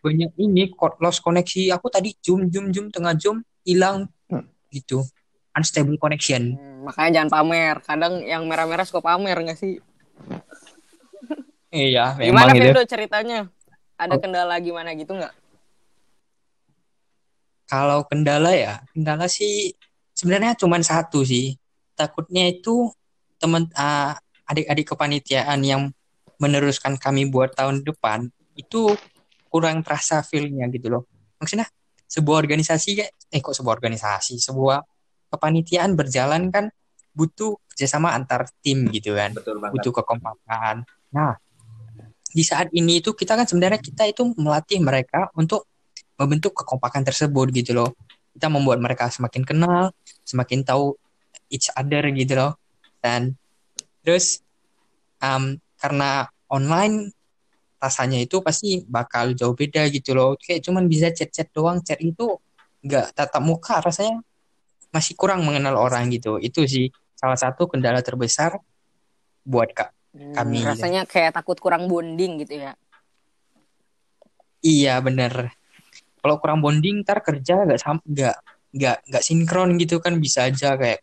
Banyak 0.00 0.38
ini 0.38 0.70
lost 1.02 1.18
koneksi. 1.18 1.74
Aku 1.74 1.90
tadi 1.90 2.14
zoom 2.22 2.46
zoom 2.48 2.70
zoom 2.70 2.94
tengah 2.94 3.18
zoom 3.18 3.42
hilang 3.66 4.06
Hmm. 4.30 4.46
gitu. 4.70 5.02
Unstable 5.52 5.98
connection. 5.98 6.54
Hmm, 6.54 6.86
makanya 6.86 7.10
jangan 7.20 7.30
pamer. 7.42 7.76
Kadang 7.82 8.22
yang 8.22 8.46
merah-merah 8.46 8.86
suka 8.86 9.02
pamer 9.02 9.34
nggak 9.34 9.58
sih? 9.58 9.82
Iya, 11.74 12.14
Gimana 12.14 12.54
memang 12.54 12.56
itu. 12.56 12.70
Fedo 12.70 12.82
ceritanya? 12.86 13.38
Ada 13.98 14.14
Oh. 14.14 14.20
kendala 14.22 14.54
gimana 14.58 14.94
gitu 14.94 15.10
nggak? 15.10 15.34
Kalau 17.66 18.04
kendala 18.06 18.52
ya, 18.54 18.84
kendala 18.92 19.26
sih 19.26 19.72
sebenarnya 20.12 20.54
cuma 20.54 20.78
satu 20.78 21.24
sih. 21.24 21.56
Takutnya 21.96 22.46
itu 22.46 22.90
teman 23.40 23.66
ah, 23.74 24.14
adik-adik 24.46 24.94
kepanitiaan 24.94 25.60
yang 25.64 25.82
meneruskan 26.38 26.94
kami 26.94 27.26
buat 27.26 27.54
tahun 27.54 27.82
depan 27.82 28.28
itu 28.54 28.92
kurang 29.48 29.82
terasa 29.82 30.20
feel-nya 30.20 30.66
gitu 30.70 30.90
loh. 30.90 31.02
Maksudnya 31.38 31.66
sebuah 32.06 32.38
organisasi 32.38 32.88
kayak 32.94 33.10
eh 33.32 33.40
kok 33.40 33.54
sebuah 33.56 33.74
organisasi, 33.74 34.38
sebuah 34.38 34.78
kepanitiaan 35.32 35.98
berjalan 35.98 36.50
kan 36.52 36.70
butuh 37.14 37.58
kerjasama 37.70 38.10
antar 38.12 38.46
tim 38.62 38.86
gitu 38.90 39.14
kan 39.14 39.34
Betul 39.34 39.58
banget. 39.58 39.78
butuh 39.80 39.92
kekompakan. 39.94 40.82
Nah, 41.14 41.34
di 42.34 42.42
saat 42.42 42.66
ini 42.74 42.98
itu 42.98 43.14
kita 43.14 43.38
kan 43.38 43.46
sebenarnya 43.46 43.78
kita 43.78 44.10
itu 44.10 44.34
melatih 44.34 44.82
mereka 44.82 45.30
untuk 45.38 45.70
membentuk 46.18 46.50
kekompakan 46.50 47.06
tersebut 47.06 47.54
gitu 47.54 47.78
loh. 47.78 47.94
Kita 48.34 48.50
membuat 48.50 48.82
mereka 48.82 49.06
semakin 49.06 49.46
kenal, 49.46 49.94
semakin 50.26 50.66
tahu 50.66 50.98
each 51.46 51.70
other 51.78 52.02
gitu 52.10 52.34
loh. 52.34 52.58
Dan 52.98 53.38
terus 54.02 54.42
um, 55.22 55.54
karena 55.78 56.26
online 56.50 57.14
rasanya 57.78 58.18
itu 58.18 58.42
pasti 58.42 58.82
bakal 58.82 59.38
jauh 59.38 59.54
beda 59.54 59.86
gitu 59.94 60.18
loh. 60.18 60.34
Kayak 60.34 60.66
cuman 60.66 60.90
bisa 60.90 61.14
chat-chat 61.14 61.54
doang, 61.54 61.86
chat 61.86 62.02
itu 62.02 62.34
nggak 62.82 63.14
tatap 63.14 63.46
muka 63.46 63.78
rasanya 63.78 64.18
masih 64.90 65.14
kurang 65.14 65.46
mengenal 65.46 65.78
orang 65.78 66.10
gitu. 66.10 66.42
Itu 66.42 66.66
sih 66.66 66.90
salah 67.14 67.38
satu 67.38 67.70
kendala 67.70 68.02
terbesar 68.02 68.58
buat 69.46 69.70
kak 69.70 69.93
Hmm, 70.14 70.30
Kami- 70.30 70.62
rasanya 70.62 71.02
kayak 71.10 71.34
takut 71.34 71.58
kurang 71.58 71.90
bonding 71.90 72.38
gitu 72.46 72.62
ya. 72.62 72.78
Iya 74.62 75.02
bener. 75.02 75.50
Kalau 76.22 76.38
kurang 76.40 76.62
bonding 76.62 77.02
ntar 77.04 77.20
kerja 77.20 77.66
nggak 77.66 77.80
sam 77.82 77.98
nggak 78.06 78.36
nggak 78.74 78.96
nggak 79.10 79.22
sinkron 79.26 79.76
gitu 79.76 79.98
kan 80.00 80.16
bisa 80.22 80.48
aja 80.48 80.78
kayak 80.78 81.02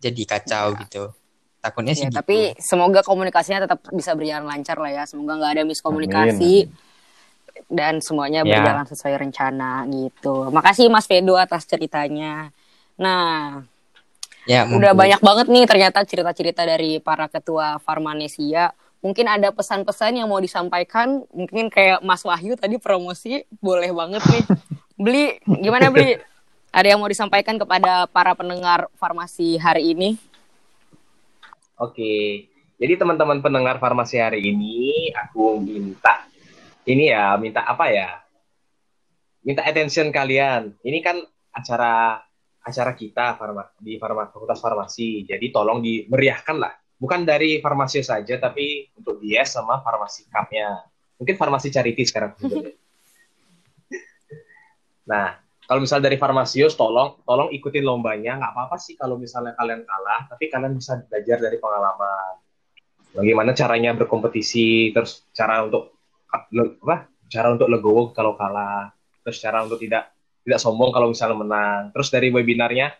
jadi 0.00 0.22
kacau 0.24 0.74
gitu. 0.82 1.12
Takutnya 1.60 1.92
sih 1.92 2.08
Ya, 2.08 2.10
gitu. 2.10 2.18
tapi 2.24 2.56
semoga 2.58 3.04
komunikasinya 3.04 3.68
tetap 3.68 3.84
bisa 3.92 4.16
berjalan 4.16 4.48
lancar 4.48 4.80
lah 4.80 4.90
ya. 4.90 5.04
Semoga 5.04 5.36
nggak 5.38 5.52
ada 5.60 5.64
miskomunikasi 5.68 6.72
dan 7.68 8.00
semuanya 8.00 8.42
Ya. 8.42 8.58
berjalan 8.58 8.86
sesuai 8.88 9.14
rencana 9.28 9.84
gitu. 9.92 10.48
Makasih 10.48 10.88
Mas 10.88 11.04
Fedo 11.04 11.36
atas 11.36 11.68
ceritanya. 11.68 12.48
Nah, 12.98 13.62
ya 14.48 14.64
udah 14.64 14.96
mungkin. 14.96 14.96
banyak 14.96 15.20
banget 15.20 15.46
nih 15.52 15.64
ternyata 15.68 16.00
cerita-cerita 16.08 16.64
dari 16.64 16.98
para 16.98 17.28
ketua 17.28 17.76
Farmanesia. 17.84 18.72
Mungkin 18.98 19.30
ada 19.30 19.54
pesan-pesan 19.54 20.18
yang 20.18 20.26
mau 20.26 20.42
disampaikan. 20.42 21.22
Mungkin 21.30 21.70
kayak 21.70 22.02
Mas 22.02 22.26
Wahyu 22.26 22.58
tadi 22.58 22.80
promosi, 22.82 23.46
boleh 23.62 23.92
banget 23.94 24.24
nih. 24.26 24.44
Beli, 24.98 25.38
gimana 25.62 25.94
beli? 25.94 26.18
Ada 26.74 26.90
yang 26.90 26.98
mau 26.98 27.06
disampaikan 27.06 27.54
kepada 27.54 28.10
para 28.10 28.34
pendengar 28.34 28.90
farmasi 28.98 29.54
hari 29.54 29.94
ini? 29.94 30.18
Oke. 31.78 32.50
Jadi 32.82 32.98
teman-teman 32.98 33.38
pendengar 33.38 33.78
farmasi 33.78 34.18
hari 34.18 34.50
ini 34.50 35.14
aku 35.14 35.62
minta 35.62 36.26
ini 36.82 37.14
ya, 37.14 37.38
minta 37.38 37.62
apa 37.62 37.94
ya? 37.94 38.10
Minta 39.46 39.62
attention 39.62 40.10
kalian. 40.10 40.74
Ini 40.82 40.98
kan 40.98 41.22
acara 41.54 42.26
acara 42.68 42.92
kita 42.92 43.40
farma, 43.40 43.64
di 43.80 43.96
farma, 43.96 44.28
Fakultas 44.28 44.60
Farmasi. 44.60 45.24
Jadi 45.24 45.48
tolong 45.48 45.80
dimeriahkan 45.80 46.56
lah. 46.60 46.76
Bukan 46.98 47.24
dari 47.24 47.64
farmasi 47.64 48.04
saja, 48.04 48.36
tapi 48.36 48.92
untuk 48.98 49.22
dia 49.22 49.46
sama 49.48 49.80
farmasi 49.80 50.28
cup-nya. 50.28 50.84
Mungkin 51.16 51.34
farmasi 51.34 51.72
charity 51.72 52.04
sekarang. 52.04 52.36
nah, 55.10 55.40
kalau 55.68 55.84
misal 55.84 56.00
dari 56.00 56.16
Farmasius, 56.16 56.80
tolong 56.80 57.20
tolong 57.28 57.52
ikutin 57.52 57.84
lombanya. 57.84 58.40
Nggak 58.40 58.52
apa-apa 58.56 58.76
sih 58.80 58.96
kalau 58.96 59.20
misalnya 59.20 59.52
kalian 59.52 59.84
kalah, 59.84 60.24
tapi 60.32 60.48
kalian 60.48 60.80
bisa 60.80 61.04
belajar 61.04 61.44
dari 61.44 61.60
pengalaman. 61.60 62.34
Bagaimana 63.12 63.52
caranya 63.52 63.92
berkompetisi, 63.92 64.96
terus 64.96 65.28
cara 65.36 65.68
untuk 65.68 65.92
apa? 66.32 67.12
Cara 67.28 67.52
untuk 67.52 67.68
legowo 67.68 68.16
kalau 68.16 68.32
kalah, 68.32 68.96
terus 69.20 69.44
cara 69.44 69.60
untuk 69.60 69.76
tidak 69.76 70.08
tidak 70.48 70.60
sombong 70.64 70.90
kalau 70.90 71.12
misalnya 71.12 71.36
menang. 71.36 71.82
Terus 71.92 72.08
dari 72.08 72.32
webinarnya, 72.32 72.96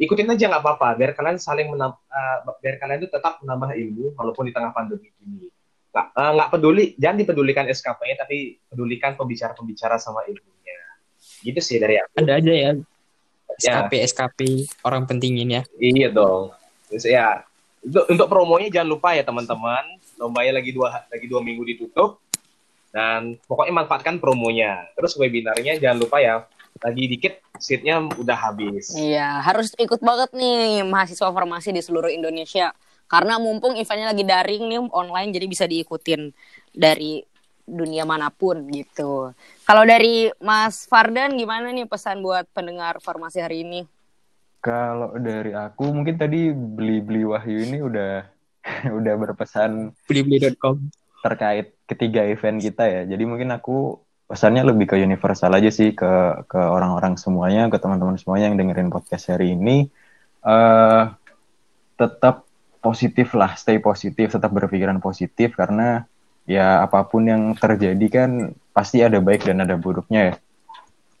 ikutin 0.00 0.32
aja 0.32 0.48
nggak 0.48 0.62
apa-apa, 0.64 0.88
biar 0.96 1.12
kalian 1.12 1.36
saling 1.36 1.68
menam, 1.68 1.92
eh, 1.92 2.36
biar 2.64 2.80
kalian 2.80 3.04
itu 3.04 3.12
tetap 3.12 3.44
menambah 3.44 3.76
ilmu 3.76 4.16
walaupun 4.16 4.48
di 4.48 4.52
tengah 4.56 4.72
pandemi 4.72 5.12
ini. 5.20 5.52
Nggak, 5.92 6.06
nggak 6.16 6.48
peduli, 6.52 6.84
jangan 6.96 7.16
dipedulikan 7.20 7.64
SKP-nya, 7.68 8.16
tapi 8.24 8.56
pedulikan 8.68 9.12
pembicara-pembicara 9.16 10.00
sama 10.00 10.24
ilmunya. 10.24 10.80
Gitu 11.44 11.60
sih 11.60 11.76
dari 11.76 12.00
aku. 12.00 12.24
ada 12.24 12.40
aja 12.40 12.52
ya 12.52 12.72
Ya. 13.56 13.88
SKP 13.88 13.92
SKP 14.12 14.40
orang 14.84 15.08
pentingin 15.08 15.48
ya. 15.48 15.62
Iya 15.80 16.08
dong. 16.12 16.52
Terus 16.92 17.04
ya 17.08 17.40
untuk, 17.80 18.04
untuk 18.12 18.26
promonya 18.28 18.68
jangan 18.68 18.88
lupa 18.92 19.16
ya 19.16 19.24
teman-teman. 19.24 19.84
Lombanya 20.20 20.60
lagi 20.60 20.70
dua 20.76 21.08
lagi 21.08 21.26
dua 21.30 21.40
minggu 21.40 21.62
ditutup. 21.64 22.20
Dan 22.92 23.36
pokoknya 23.48 23.84
manfaatkan 23.84 24.20
promonya. 24.20 24.88
Terus 24.96 25.16
webinarnya 25.16 25.80
jangan 25.80 25.98
lupa 26.00 26.20
ya. 26.20 26.44
Lagi 26.82 27.04
dikit 27.08 27.40
seatnya 27.56 28.04
udah 28.04 28.36
habis. 28.36 28.92
Iya, 28.92 29.40
harus 29.40 29.72
ikut 29.76 30.00
banget 30.00 30.32
nih 30.36 30.84
mahasiswa 30.84 31.32
farmasi 31.32 31.72
di 31.72 31.80
seluruh 31.80 32.12
Indonesia. 32.12 32.72
Karena 33.06 33.38
mumpung 33.38 33.78
eventnya 33.78 34.10
lagi 34.10 34.26
daring 34.26 34.66
nih 34.66 34.80
online 34.90 35.30
jadi 35.30 35.46
bisa 35.46 35.64
diikutin 35.70 36.34
dari 36.74 37.22
dunia 37.66 38.06
mana 38.06 38.30
pun 38.30 38.70
gitu. 38.70 39.34
Kalau 39.66 39.82
dari 39.82 40.30
Mas 40.38 40.86
Fardan 40.86 41.34
gimana 41.34 41.74
nih 41.74 41.90
pesan 41.90 42.22
buat 42.22 42.46
pendengar 42.54 43.02
farmasi 43.02 43.42
hari 43.42 43.66
ini? 43.66 43.82
Kalau 44.62 45.14
dari 45.18 45.54
aku 45.54 45.90
mungkin 45.90 46.18
tadi 46.18 46.50
beli-beli 46.54 47.26
Wahyu 47.26 47.58
ini 47.66 47.78
udah 47.82 48.26
udah 48.98 49.14
berpesan 49.18 49.94
Blibli.com. 50.06 50.90
terkait 51.22 51.74
ketiga 51.90 52.22
event 52.26 52.62
kita 52.62 52.86
ya. 52.86 53.02
Jadi 53.06 53.22
mungkin 53.26 53.50
aku 53.50 53.98
pesannya 54.26 54.62
lebih 54.66 54.90
ke 54.90 54.96
universal 54.98 55.54
aja 55.54 55.70
sih 55.70 55.94
ke 55.94 56.44
ke 56.50 56.58
orang-orang 56.58 57.14
semuanya, 57.18 57.70
ke 57.70 57.78
teman-teman 57.78 58.18
semuanya 58.18 58.50
yang 58.50 58.58
dengerin 58.58 58.90
podcast 58.90 59.30
hari 59.30 59.54
ini. 59.54 59.86
eh 60.46 61.04
tetap 61.96 62.44
positif 62.84 63.32
lah, 63.34 63.56
stay 63.58 63.80
positif, 63.82 64.30
tetap 64.36 64.52
berpikiran 64.52 65.00
positif 65.02 65.56
karena 65.56 66.04
ya 66.46 66.86
apa 66.86 67.02
pun 67.08 67.26
yang 67.26 67.56
terjadi 67.58 68.06
kan 68.06 68.30
pasti 68.70 69.02
ada 69.02 69.18
baik 69.18 69.48
dan 69.48 69.64
ada 69.64 69.74
buruknya 69.74 70.20
ya. 70.30 70.34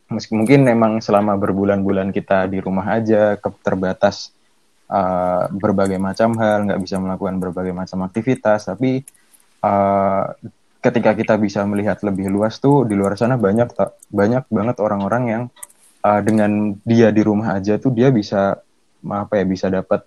Meski 0.06 0.38
mungkin 0.38 0.62
memang 0.62 1.02
selama 1.02 1.34
berbulan-bulan 1.34 2.14
kita 2.14 2.46
di 2.46 2.62
rumah 2.62 2.86
aja, 2.94 3.34
terbatas 3.66 4.30
uh, 4.86 5.50
berbagai 5.50 5.98
macam 5.98 6.38
hal, 6.38 6.70
nggak 6.70 6.80
bisa 6.82 6.96
melakukan 7.02 7.42
berbagai 7.42 7.74
macam 7.74 8.06
aktivitas, 8.06 8.70
tapi 8.70 9.02
uh, 9.66 10.30
ketika 10.80 11.16
kita 11.16 11.34
bisa 11.40 11.64
melihat 11.66 12.00
lebih 12.04 12.30
luas 12.30 12.58
tuh 12.62 12.86
di 12.86 12.94
luar 12.94 13.18
sana 13.18 13.34
banyak 13.36 13.74
banyak 14.12 14.44
banget 14.48 14.76
orang-orang 14.78 15.24
yang 15.26 15.42
uh, 16.04 16.20
dengan 16.22 16.76
dia 16.86 17.10
di 17.10 17.22
rumah 17.24 17.58
aja 17.58 17.80
tuh 17.80 17.90
dia 17.90 18.12
bisa 18.14 18.60
apa 19.06 19.34
ya 19.38 19.44
bisa 19.46 19.66
dapat 19.70 20.02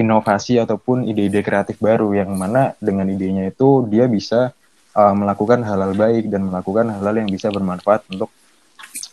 inovasi 0.00 0.56
ataupun 0.56 1.04
ide-ide 1.04 1.44
kreatif 1.44 1.76
baru 1.76 2.16
yang 2.16 2.32
mana 2.32 2.72
dengan 2.80 3.04
idenya 3.08 3.52
itu 3.52 3.84
dia 3.88 4.08
bisa 4.08 4.56
uh, 4.96 5.14
melakukan 5.14 5.60
hal-hal 5.60 5.92
baik 5.92 6.32
dan 6.32 6.48
melakukan 6.48 6.88
hal-hal 6.88 7.14
yang 7.20 7.28
bisa 7.28 7.52
bermanfaat 7.52 8.08
untuk 8.08 8.32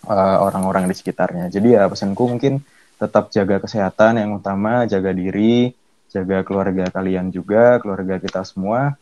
uh, 0.08 0.38
orang-orang 0.42 0.88
di 0.88 0.96
sekitarnya. 0.96 1.52
Jadi 1.52 1.76
ya 1.76 1.86
pesanku 1.92 2.24
mungkin 2.30 2.64
tetap 2.98 3.30
jaga 3.30 3.62
kesehatan 3.62 4.18
yang 4.18 4.40
utama, 4.40 4.88
jaga 4.90 5.14
diri, 5.14 5.76
jaga 6.10 6.42
keluarga 6.42 6.90
kalian 6.90 7.30
juga, 7.30 7.78
keluarga 7.78 8.18
kita 8.18 8.42
semua, 8.42 8.98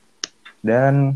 dan 0.59 1.15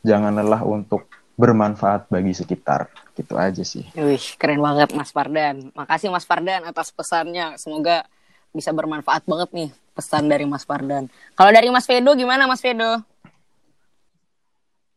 jangan 0.00 0.32
lelah 0.32 0.62
untuk 0.64 1.08
bermanfaat 1.40 2.12
bagi 2.12 2.36
sekitar. 2.36 2.92
Gitu 3.16 3.34
aja 3.40 3.64
sih. 3.64 3.88
Wih, 3.96 4.20
keren 4.36 4.60
banget 4.60 4.92
Mas 4.92 5.08
Fardan. 5.08 5.72
Makasih 5.72 6.12
Mas 6.12 6.28
Fardan 6.28 6.68
atas 6.68 6.92
pesannya. 6.92 7.56
Semoga 7.56 8.04
bisa 8.52 8.74
bermanfaat 8.76 9.24
banget 9.24 9.48
nih 9.56 9.70
pesan 9.96 10.28
dari 10.28 10.44
Mas 10.44 10.68
Fardan. 10.68 11.08
Kalau 11.32 11.50
dari 11.54 11.72
Mas 11.72 11.88
Fedo 11.88 12.12
gimana 12.12 12.44
Mas 12.44 12.60
Fedo? 12.60 13.00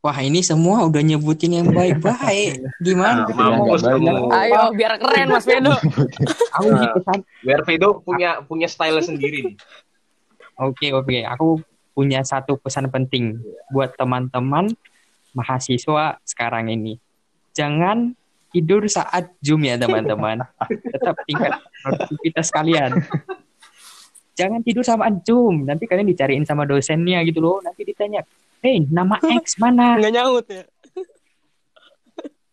Wah 0.04 0.20
ini 0.20 0.44
semua 0.44 0.84
udah 0.84 1.00
nyebutin 1.00 1.64
yang 1.64 1.72
baik-baik. 1.72 2.60
Gimana? 2.84 3.24
Nah, 3.24 3.56
kamu. 3.80 4.28
Ayo 4.36 4.76
biar 4.76 5.00
keren 5.00 5.32
Mas 5.32 5.48
Fedo. 5.48 5.72
Aku 6.60 6.68
Nah. 6.68 6.84
gitu 6.84 7.00
kan. 7.08 7.20
Biar 7.40 7.64
Vedo 7.64 8.04
punya 8.04 8.44
punya 8.44 8.68
style 8.68 9.00
sendiri. 9.00 9.56
Oke 10.60 10.92
oke. 10.92 11.24
Aku 11.32 11.64
punya 11.96 12.20
satu 12.28 12.60
pesan 12.60 12.92
penting 12.92 13.40
buat 13.72 13.96
teman-teman 13.96 14.76
mahasiswa 15.34 16.18
sekarang 16.24 16.70
ini. 16.70 16.98
Jangan 17.54 18.14
tidur 18.54 18.86
saat 18.90 19.34
zoom 19.42 19.66
ya 19.66 19.78
teman-teman. 19.78 20.46
Tetap 20.70 21.18
tingkat 21.26 21.58
produktivitas 21.82 22.48
kalian. 22.54 23.02
Jangan 24.34 24.62
tidur 24.66 24.82
sama 24.82 25.10
zoom. 25.22 25.66
Nanti 25.66 25.86
kalian 25.86 26.10
dicariin 26.10 26.46
sama 26.46 26.66
dosennya 26.66 27.22
gitu 27.26 27.42
loh. 27.42 27.58
Nanti 27.62 27.86
ditanya, 27.86 28.26
Hei, 28.64 28.82
nama 28.88 29.20
X 29.20 29.60
mana? 29.60 30.00
Nggak 30.00 30.14
nyaut 30.16 30.48
ya. 30.50 30.64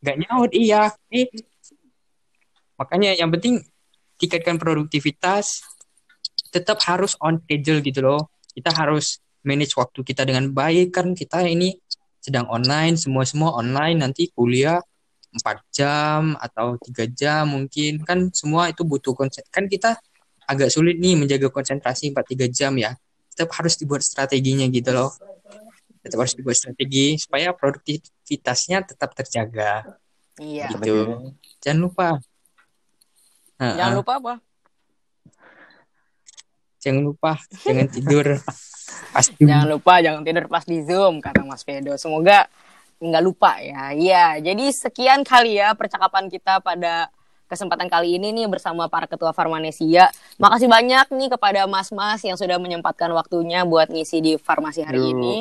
nggak 0.00 0.16
nyaut 0.16 0.50
iya 0.56 0.88
eh 1.12 1.28
makanya 2.80 3.12
yang 3.12 3.28
penting 3.28 3.60
tingkatkan 4.16 4.56
produktivitas 4.56 5.60
tetap 6.48 6.80
harus 6.88 7.14
on 7.20 7.36
schedule 7.44 7.84
gitu 7.84 8.00
loh 8.00 8.32
kita 8.56 8.72
harus 8.72 9.20
manage 9.44 9.76
waktu 9.76 10.00
kita 10.00 10.24
dengan 10.24 10.48
baik 10.48 10.96
kan 10.96 11.12
kita 11.12 11.44
ini 11.44 11.76
sedang 12.20 12.46
online 12.52 13.00
semua 13.00 13.24
semua 13.24 13.56
online 13.56 14.00
nanti 14.04 14.28
kuliah 14.30 14.80
4 15.32 15.42
jam 15.72 16.36
atau 16.36 16.76
tiga 16.80 17.08
jam 17.08 17.48
mungkin. 17.48 18.04
Kan 18.04 18.30
semua 18.30 18.68
itu 18.70 18.84
butuh 18.84 19.16
konsen 19.16 19.42
kan 19.48 19.66
kita 19.66 19.96
agak 20.44 20.68
sulit 20.68 20.98
nih 20.98 21.16
menjaga 21.16 21.48
konsentrasi 21.48 22.12
4-3 22.12 22.50
jam 22.52 22.72
ya. 22.76 22.94
Tetap 23.32 23.50
harus 23.56 23.74
dibuat 23.78 24.04
strateginya 24.04 24.66
gitu 24.68 24.90
loh. 24.92 25.10
Tetap 26.04 26.18
harus 26.20 26.34
dibuat 26.36 26.56
strategi 26.58 27.16
supaya 27.20 27.54
produktivitasnya 27.56 28.84
tetap 28.84 29.12
terjaga. 29.16 29.84
Iya. 30.40 30.72
gitu. 30.76 31.34
Jangan 31.60 31.78
lupa. 31.80 32.08
Jangan 33.60 33.92
ah, 33.92 33.98
lupa 34.00 34.12
apa? 34.16 34.34
jangan 36.80 37.02
lupa 37.12 37.32
jangan 37.60 37.86
tidur 37.92 38.26
pasti 39.10 39.42
Jangan 39.42 39.68
lupa 39.68 39.98
jangan 40.00 40.22
tidur 40.22 40.46
pas 40.46 40.64
di 40.64 40.82
Zoom 40.86 41.18
kata 41.18 41.42
Mas 41.42 41.62
Fedo. 41.66 41.94
Semoga 41.98 42.46
nggak 43.00 43.22
lupa 43.24 43.56
ya. 43.58 43.96
Iya, 43.96 44.26
jadi 44.44 44.64
sekian 44.70 45.24
kali 45.24 45.56
ya 45.56 45.72
percakapan 45.72 46.28
kita 46.28 46.60
pada 46.60 47.08
kesempatan 47.50 47.90
kali 47.90 48.14
ini 48.20 48.30
nih 48.30 48.46
bersama 48.46 48.86
para 48.86 49.10
ketua 49.10 49.34
Farmanesia. 49.34 50.12
Makasih 50.38 50.70
banyak 50.70 51.10
nih 51.10 51.28
kepada 51.34 51.66
Mas-mas 51.66 52.22
yang 52.22 52.38
sudah 52.38 52.62
menyempatkan 52.62 53.10
waktunya 53.10 53.66
buat 53.66 53.90
ngisi 53.90 54.22
di 54.22 54.32
farmasi 54.38 54.86
hari 54.86 55.02
Yo. 55.02 55.10
ini. 55.16 55.36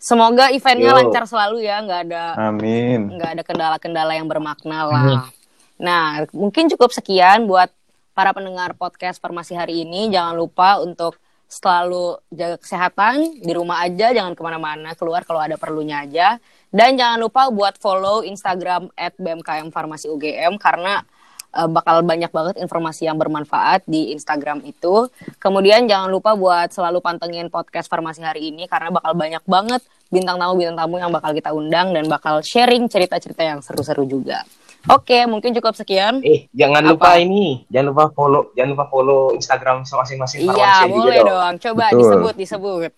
Semoga 0.00 0.48
eventnya 0.48 0.96
Yo. 0.96 0.98
lancar 1.04 1.28
selalu 1.28 1.68
ya, 1.68 1.84
nggak 1.84 2.00
ada 2.08 2.24
Amin. 2.48 3.12
nggak 3.12 3.30
ada 3.36 3.42
kendala-kendala 3.44 4.16
yang 4.16 4.24
bermakna 4.24 4.88
lah. 4.88 5.28
Nah, 5.76 6.24
mungkin 6.32 6.70
cukup 6.72 6.94
sekian 6.94 7.44
buat 7.44 7.68
para 8.16 8.30
pendengar 8.32 8.72
podcast 8.78 9.20
Farmasi 9.20 9.52
hari 9.58 9.84
ini. 9.84 10.08
Jangan 10.08 10.38
lupa 10.38 10.80
untuk 10.80 11.18
selalu 11.48 12.18
jaga 12.34 12.56
kesehatan 12.58 13.40
di 13.40 13.52
rumah 13.54 13.84
aja, 13.86 14.10
jangan 14.10 14.34
ke 14.34 14.42
mana-mana, 14.42 14.92
keluar 14.98 15.22
kalau 15.22 15.40
ada 15.40 15.54
perlunya 15.54 16.02
aja. 16.02 16.42
Dan 16.74 16.98
jangan 16.98 17.22
lupa 17.22 17.46
buat 17.54 17.78
follow 17.78 18.26
Instagram 18.26 18.90
at 18.98 19.14
BMKM 19.14 19.70
Farmasi 19.70 20.10
UGM 20.10 20.58
karena 20.58 21.06
eh, 21.54 21.68
bakal 21.70 22.02
banyak 22.02 22.34
banget 22.34 22.58
informasi 22.58 23.06
yang 23.06 23.14
bermanfaat 23.14 23.86
di 23.86 24.10
Instagram 24.10 24.66
itu. 24.66 25.06
Kemudian 25.38 25.86
jangan 25.86 26.10
lupa 26.10 26.34
buat 26.34 26.74
selalu 26.74 26.98
pantengin 26.98 27.46
podcast 27.46 27.86
Farmasi 27.86 28.26
hari 28.26 28.50
ini 28.50 28.66
karena 28.66 28.90
bakal 28.90 29.14
banyak 29.14 29.44
banget 29.46 29.82
bintang 30.10 30.38
tamu-bintang 30.38 30.78
tamu 30.78 30.98
yang 30.98 31.10
bakal 31.14 31.30
kita 31.30 31.50
undang 31.54 31.94
dan 31.94 32.10
bakal 32.10 32.42
sharing 32.42 32.90
cerita-cerita 32.90 33.42
yang 33.46 33.58
seru-seru 33.62 34.02
juga. 34.06 34.42
Oke, 34.84 35.24
mungkin 35.24 35.56
cukup 35.56 35.72
sekian. 35.72 36.20
Eh, 36.20 36.44
jangan 36.52 36.84
Apa? 36.84 36.90
lupa 36.92 37.10
ini, 37.16 37.64
jangan 37.72 37.86
lupa 37.96 38.04
follow, 38.12 38.52
jangan 38.52 38.70
lupa 38.76 38.84
follow 38.92 39.32
Instagram 39.32 39.80
masing-masing 39.80 40.44
Iya, 40.44 40.84
juga 40.84 40.92
boleh 40.92 41.18
dong. 41.24 41.28
dong. 41.32 41.54
Coba 41.56 41.84
Betul. 41.88 41.98
disebut, 42.04 42.34
disebut. 42.36 42.92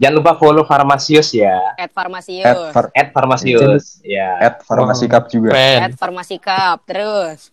Jangan 0.00 0.14
lupa 0.16 0.32
follow 0.40 0.64
Farmasius 0.66 1.28
ya. 1.36 1.54
At 1.76 1.86
At, 1.86 1.90
Farmasius, 1.92 2.56
far, 2.72 2.88
At 2.96 3.08
Farmasius. 3.12 4.00
Ya. 4.02 4.40
at 4.40 4.54
Farmasi 4.64 5.06
Cup 5.06 5.28
juga. 5.28 5.52
At 5.54 5.92
Farmasi 5.94 6.40
Cup, 6.40 6.82
terus. 6.88 7.52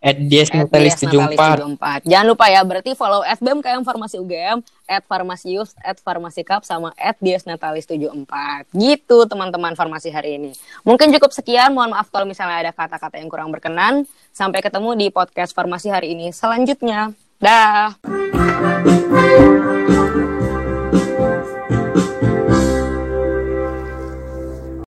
At 0.00 0.16
DS 0.16 0.48
At 0.48 0.66
Natalis 0.66 0.96
DS 0.96 1.12
Natalis 1.12 1.36
74 1.36 2.08
74. 2.08 2.08
Jangan 2.08 2.26
lupa 2.26 2.44
ya, 2.48 2.60
berarti 2.64 2.90
follow 2.96 3.20
at 3.20 3.36
BMKM 3.36 3.84
Farmasi 3.84 4.16
UGM, 4.16 4.64
at 4.88 5.04
Farmasius, 5.04 5.76
at 5.84 6.00
Farmasi 6.00 6.42
Cup, 6.42 6.64
sama 6.64 6.96
at 6.96 7.20
DS 7.20 7.44
Natalis 7.44 7.84
74. 7.84 8.72
Gitu 8.72 9.16
teman-teman 9.28 9.76
farmasi 9.76 10.08
hari 10.08 10.40
ini. 10.40 10.52
Mungkin 10.82 11.12
cukup 11.12 11.30
sekian, 11.36 11.76
mohon 11.76 11.92
maaf 11.92 12.08
kalau 12.08 12.24
misalnya 12.24 12.68
ada 12.68 12.72
kata-kata 12.72 13.20
yang 13.20 13.28
kurang 13.28 13.52
berkenan. 13.52 14.08
Sampai 14.32 14.64
ketemu 14.64 14.96
di 14.96 15.06
podcast 15.12 15.52
farmasi 15.52 15.92
hari 15.92 16.16
ini 16.16 16.32
selanjutnya. 16.32 17.12
Dah. 17.40 18.99